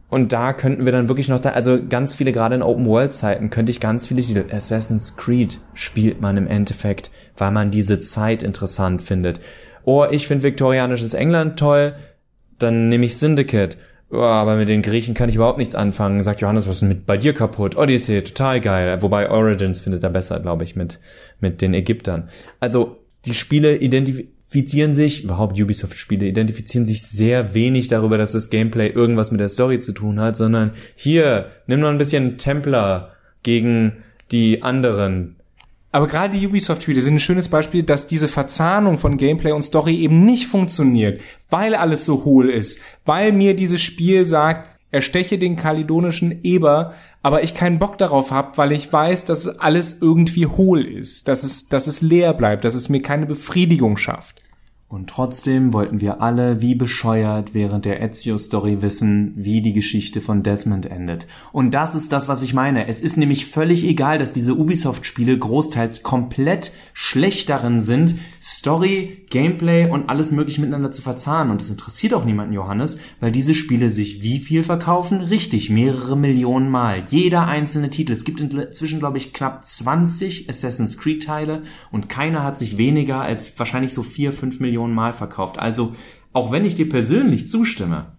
Und 0.08 0.32
da 0.32 0.52
könnten 0.52 0.84
wir 0.84 0.92
dann 0.92 1.08
wirklich 1.08 1.28
noch 1.28 1.40
da, 1.40 1.50
also 1.50 1.78
ganz 1.88 2.14
viele, 2.14 2.32
gerade 2.32 2.54
in 2.54 2.62
Open-World-Zeiten, 2.62 3.50
könnte 3.50 3.70
ich 3.70 3.80
ganz 3.80 4.06
viele, 4.06 4.20
die 4.20 4.52
Assassin's 4.52 5.16
Creed 5.16 5.58
spielt 5.74 6.20
man 6.20 6.36
im 6.36 6.46
Endeffekt, 6.46 7.10
weil 7.36 7.50
man 7.50 7.70
diese 7.70 7.98
Zeit 7.98 8.42
interessant 8.42 9.00
findet. 9.00 9.40
Oh, 9.84 10.04
ich 10.10 10.26
finde 10.26 10.44
viktorianisches 10.44 11.14
England 11.14 11.58
toll, 11.58 11.94
dann 12.62 12.88
nehme 12.88 13.06
ich 13.06 13.16
Syndicate. 13.16 13.76
Oh, 14.10 14.18
aber 14.18 14.56
mit 14.56 14.68
den 14.68 14.82
Griechen 14.82 15.14
kann 15.14 15.30
ich 15.30 15.36
überhaupt 15.36 15.58
nichts 15.58 15.74
anfangen. 15.74 16.22
Sagt 16.22 16.42
Johannes, 16.42 16.68
was 16.68 16.76
ist 16.76 16.88
mit 16.88 17.06
bei 17.06 17.16
dir 17.16 17.32
kaputt? 17.32 17.76
Odyssey, 17.76 18.22
total 18.22 18.60
geil. 18.60 19.00
Wobei 19.00 19.30
Origins 19.30 19.80
findet 19.80 20.04
er 20.04 20.10
besser, 20.10 20.38
glaube 20.38 20.64
ich, 20.64 20.76
mit, 20.76 21.00
mit 21.40 21.62
den 21.62 21.72
Ägyptern. 21.72 22.28
Also, 22.60 22.98
die 23.24 23.32
Spiele 23.32 23.76
identifizieren 23.76 24.92
sich, 24.92 25.24
überhaupt 25.24 25.58
Ubisoft-Spiele 25.58 26.26
identifizieren 26.26 26.84
sich 26.84 27.02
sehr 27.02 27.54
wenig 27.54 27.88
darüber, 27.88 28.18
dass 28.18 28.32
das 28.32 28.50
Gameplay 28.50 28.88
irgendwas 28.88 29.30
mit 29.30 29.40
der 29.40 29.48
Story 29.48 29.78
zu 29.78 29.92
tun 29.92 30.20
hat, 30.20 30.36
sondern 30.36 30.72
hier, 30.94 31.46
nimm 31.66 31.80
noch 31.80 31.88
ein 31.88 31.98
bisschen 31.98 32.36
Templar 32.36 33.12
gegen 33.42 34.02
die 34.30 34.62
anderen. 34.62 35.36
Aber 35.92 36.06
gerade 36.06 36.36
die 36.36 36.46
Ubisoft-Spiele 36.46 37.02
sind 37.02 37.16
ein 37.16 37.20
schönes 37.20 37.48
Beispiel, 37.48 37.82
dass 37.82 38.06
diese 38.06 38.26
Verzahnung 38.26 38.98
von 38.98 39.18
Gameplay 39.18 39.52
und 39.52 39.62
Story 39.62 39.96
eben 39.96 40.24
nicht 40.24 40.46
funktioniert, 40.46 41.20
weil 41.50 41.74
alles 41.74 42.06
so 42.06 42.24
hohl 42.24 42.48
ist, 42.48 42.80
weil 43.04 43.32
mir 43.32 43.54
dieses 43.54 43.82
Spiel 43.82 44.24
sagt, 44.24 44.70
ersteche 44.90 45.38
den 45.38 45.56
kaledonischen 45.56 46.40
Eber, 46.44 46.94
aber 47.22 47.42
ich 47.42 47.54
keinen 47.54 47.78
Bock 47.78 47.98
darauf 47.98 48.30
habe, 48.30 48.56
weil 48.56 48.72
ich 48.72 48.92
weiß, 48.92 49.24
dass 49.26 49.48
alles 49.48 49.98
irgendwie 50.00 50.46
hohl 50.46 50.84
ist, 50.84 51.28
dass 51.28 51.44
es, 51.44 51.68
dass 51.68 51.86
es 51.86 52.00
leer 52.02 52.32
bleibt, 52.32 52.64
dass 52.64 52.74
es 52.74 52.88
mir 52.88 53.02
keine 53.02 53.26
Befriedigung 53.26 53.96
schafft. 53.96 54.41
Und 54.92 55.08
trotzdem 55.08 55.72
wollten 55.72 56.02
wir 56.02 56.20
alle 56.20 56.60
wie 56.60 56.74
bescheuert 56.74 57.54
während 57.54 57.86
der 57.86 58.02
Ezio-Story 58.02 58.82
wissen, 58.82 59.32
wie 59.36 59.62
die 59.62 59.72
Geschichte 59.72 60.20
von 60.20 60.42
Desmond 60.42 60.84
endet. 60.84 61.26
Und 61.50 61.72
das 61.72 61.94
ist 61.94 62.12
das, 62.12 62.28
was 62.28 62.42
ich 62.42 62.52
meine. 62.52 62.86
Es 62.88 63.00
ist 63.00 63.16
nämlich 63.16 63.46
völlig 63.46 63.86
egal, 63.86 64.18
dass 64.18 64.34
diese 64.34 64.54
Ubisoft-Spiele 64.54 65.38
großteils 65.38 66.02
komplett 66.02 66.72
schlecht 66.92 67.48
darin 67.48 67.80
sind, 67.80 68.16
Story, 68.42 69.24
Gameplay 69.30 69.88
und 69.88 70.10
alles 70.10 70.30
mögliche 70.30 70.60
miteinander 70.60 70.90
zu 70.90 71.00
verzahnen. 71.00 71.52
Und 71.52 71.62
das 71.62 71.70
interessiert 71.70 72.12
auch 72.12 72.26
niemanden, 72.26 72.52
Johannes, 72.52 72.98
weil 73.18 73.32
diese 73.32 73.54
Spiele 73.54 73.88
sich 73.88 74.22
wie 74.22 74.40
viel 74.40 74.62
verkaufen? 74.62 75.22
Richtig, 75.22 75.70
mehrere 75.70 76.18
Millionen 76.18 76.68
Mal. 76.68 77.06
Jeder 77.08 77.46
einzelne 77.46 77.88
Titel. 77.88 78.12
Es 78.12 78.24
gibt 78.24 78.40
inzwischen, 78.40 78.98
glaube 78.98 79.16
ich, 79.16 79.32
knapp 79.32 79.64
20 79.64 80.50
Assassin's 80.50 80.98
Creed-Teile 80.98 81.62
und 81.90 82.10
keiner 82.10 82.44
hat 82.44 82.58
sich 82.58 82.76
weniger 82.76 83.22
als 83.22 83.58
wahrscheinlich 83.58 83.94
so 83.94 84.02
vier, 84.02 84.34
fünf 84.34 84.60
Millionen 84.60 84.81
Millionen 84.82 84.94
Mal 84.94 85.12
verkauft. 85.12 85.58
Also, 85.58 85.94
auch 86.32 86.50
wenn 86.50 86.64
ich 86.64 86.74
dir 86.74 86.88
persönlich 86.88 87.48
zustimme, 87.48 88.16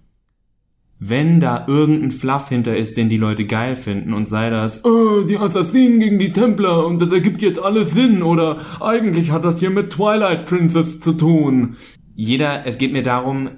wenn 1.00 1.42
da 1.42 1.66
irgendein 1.68 2.12
Fluff 2.12 2.50
hinter 2.50 2.78
ist, 2.78 2.96
den 2.96 3.10
die 3.10 3.18
Leute 3.18 3.46
geil 3.46 3.76
finden 3.76 4.14
und 4.14 4.30
sei 4.30 4.50
das, 4.50 4.86
oh, 4.86 5.24
die 5.24 5.38
Assassinen 5.38 6.00
gegen 6.00 6.20
die 6.20 6.32
Templer 6.32 6.86
und 6.86 7.02
das 7.02 7.12
ergibt 7.12 7.42
jetzt 7.42 7.60
alles 7.60 7.92
Sinn 7.92 8.24
oder 8.24 8.62
eigentlich 8.80 9.32
hat 9.32 9.44
das 9.44 9.60
hier 9.60 9.72
mit 9.72 9.90
Twilight 9.90 10.46
Princess 10.46 11.00
zu 11.02 11.14
tun. 11.14 11.76
Jeder, 12.16 12.66
es 12.66 12.78
geht 12.78 12.94
mir 12.94 13.04
darum, 13.04 13.50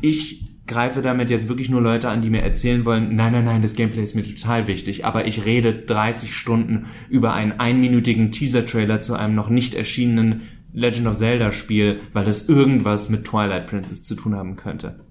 ich 0.00 0.44
greife 0.68 1.02
damit 1.02 1.30
jetzt 1.30 1.48
wirklich 1.48 1.70
nur 1.70 1.80
Leute 1.80 2.08
an, 2.08 2.20
die 2.20 2.30
mir 2.30 2.42
erzählen 2.42 2.84
wollen, 2.84 3.16
nein, 3.16 3.32
nein, 3.32 3.46
nein, 3.46 3.62
das 3.62 3.74
Gameplay 3.74 4.04
ist 4.04 4.14
mir 4.14 4.22
total 4.22 4.68
wichtig, 4.68 5.04
aber 5.04 5.26
ich 5.26 5.44
rede 5.44 5.74
30 5.74 6.36
Stunden 6.36 6.86
über 7.08 7.32
einen 7.32 7.58
einminütigen 7.58 8.30
Teaser-Trailer 8.30 9.00
zu 9.00 9.14
einem 9.14 9.34
noch 9.34 9.48
nicht 9.48 9.74
erschienenen 9.74 10.42
Legend 10.72 11.06
of 11.06 11.16
Zelda 11.16 11.52
Spiel, 11.52 12.00
weil 12.12 12.24
das 12.24 12.48
irgendwas 12.48 13.08
mit 13.08 13.24
Twilight 13.24 13.66
Princess 13.66 14.02
zu 14.02 14.14
tun 14.14 14.34
haben 14.34 14.56
könnte. 14.56 15.04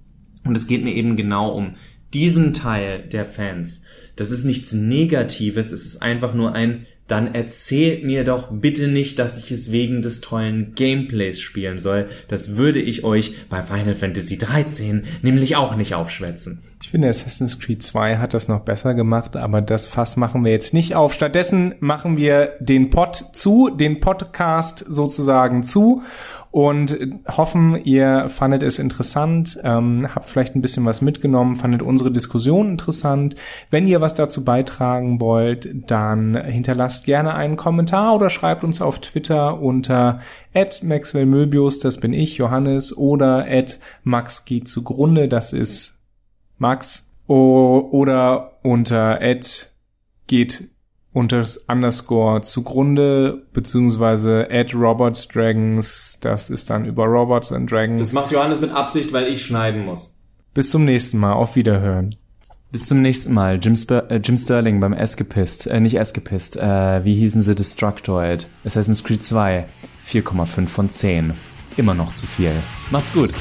Und 0.43 0.57
es 0.57 0.67
geht 0.67 0.83
mir 0.83 0.93
eben 0.93 1.15
genau 1.15 1.49
um 1.51 1.75
diesen 2.13 2.53
Teil 2.53 3.07
der 3.07 3.25
Fans. 3.25 3.83
Das 4.15 4.31
ist 4.31 4.43
nichts 4.43 4.73
Negatives, 4.73 5.71
es 5.71 5.85
ist 5.85 6.01
einfach 6.01 6.33
nur 6.33 6.53
ein 6.53 6.85
dann 7.07 7.33
erzählt 7.33 8.05
mir 8.05 8.23
doch 8.23 8.49
bitte 8.51 8.87
nicht, 8.87 9.19
dass 9.19 9.37
ich 9.37 9.51
es 9.51 9.71
wegen 9.71 10.01
des 10.01 10.21
tollen 10.21 10.73
Gameplays 10.75 11.41
spielen 11.41 11.77
soll. 11.77 12.07
Das 12.29 12.55
würde 12.55 12.79
ich 12.79 13.03
euch 13.03 13.33
bei 13.49 13.61
Final 13.61 13.95
Fantasy 13.95 14.37
13 14.37 15.03
nämlich 15.21 15.57
auch 15.57 15.75
nicht 15.75 15.93
aufschwätzen. 15.93 16.59
Ich 16.81 16.89
finde, 16.89 17.09
Assassin's 17.09 17.59
Creed 17.59 17.83
2 17.83 18.17
hat 18.17 18.33
das 18.33 18.47
noch 18.47 18.61
besser 18.61 18.93
gemacht, 18.93 19.35
aber 19.35 19.61
das 19.61 19.87
Fass 19.87 20.17
machen 20.17 20.43
wir 20.43 20.51
jetzt 20.51 20.73
nicht 20.73 20.95
auf. 20.95 21.13
Stattdessen 21.13 21.75
machen 21.79 22.17
wir 22.17 22.55
den 22.59 22.89
Pod 22.89 23.25
zu, 23.33 23.69
den 23.69 23.99
Podcast 23.99 24.83
sozusagen 24.87 25.63
zu 25.63 26.01
und 26.51 26.97
hoffen, 27.27 27.81
ihr 27.85 28.27
fandet 28.27 28.61
es 28.61 28.77
interessant, 28.77 29.57
ähm, 29.63 30.07
habt 30.13 30.27
vielleicht 30.27 30.53
ein 30.53 30.61
bisschen 30.61 30.85
was 30.85 31.01
mitgenommen, 31.01 31.55
fandet 31.55 31.81
unsere 31.81 32.11
Diskussion 32.11 32.69
interessant. 32.69 33.35
Wenn 33.69 33.87
ihr 33.87 34.01
was 34.01 34.15
dazu 34.15 34.43
beitragen 34.43 35.21
wollt, 35.21 35.69
dann 35.89 36.35
hinterlasst 36.35 37.05
gerne 37.05 37.33
einen 37.35 37.55
Kommentar 37.55 38.15
oder 38.15 38.29
schreibt 38.29 38.65
uns 38.65 38.81
auf 38.81 38.99
Twitter 38.99 39.61
unter 39.61 40.19
@maxwellmöbius, 40.53 41.79
das 41.79 41.99
bin 41.99 42.11
ich, 42.11 42.37
Johannes, 42.37 42.95
oder 42.95 43.47
@max 44.03 44.43
geht 44.43 44.67
zugrunde, 44.67 45.29
das 45.29 45.53
ist 45.53 45.99
Max, 46.57 47.09
oder 47.27 48.59
unter 48.61 49.19
geht 50.27 50.69
unter 51.13 51.39
das 51.39 51.57
Underscore 51.57 52.41
zugrunde, 52.41 53.43
beziehungsweise 53.53 54.47
at 54.49 54.73
Robots 54.73 55.27
Dragons, 55.27 56.17
das 56.21 56.49
ist 56.49 56.69
dann 56.69 56.85
über 56.85 57.05
Robots 57.05 57.51
and 57.51 57.69
Dragons. 57.69 58.01
Das 58.01 58.13
macht 58.13 58.31
Johannes 58.31 58.61
mit 58.61 58.71
Absicht, 58.71 59.11
weil 59.11 59.27
ich 59.27 59.45
schneiden 59.45 59.85
muss. 59.85 60.15
Bis 60.53 60.69
zum 60.69 60.85
nächsten 60.85 61.17
Mal, 61.17 61.33
auf 61.33 61.55
Wiederhören. 61.55 62.15
Bis 62.71 62.87
zum 62.87 63.01
nächsten 63.01 63.33
Mal. 63.33 63.59
Jim, 63.61 63.75
Sper 63.75 64.09
äh, 64.09 64.21
Jim 64.23 64.37
Sterling 64.37 64.79
beim 64.79 64.93
Escapist, 64.93 65.67
äh, 65.67 65.81
nicht 65.81 65.97
Escapist, 65.97 66.55
äh, 66.55 67.03
wie 67.03 67.15
hießen 67.15 67.41
sie 67.41 67.55
Destructoid? 67.55 68.47
Assassin's 68.63 69.03
Creed 69.03 69.21
2, 69.21 69.65
4,5 70.05 70.67
von 70.67 70.87
10. 70.87 71.33
Immer 71.75 71.93
noch 71.93 72.13
zu 72.13 72.27
viel. 72.27 72.51
Macht's 72.89 73.11
gut. 73.11 73.33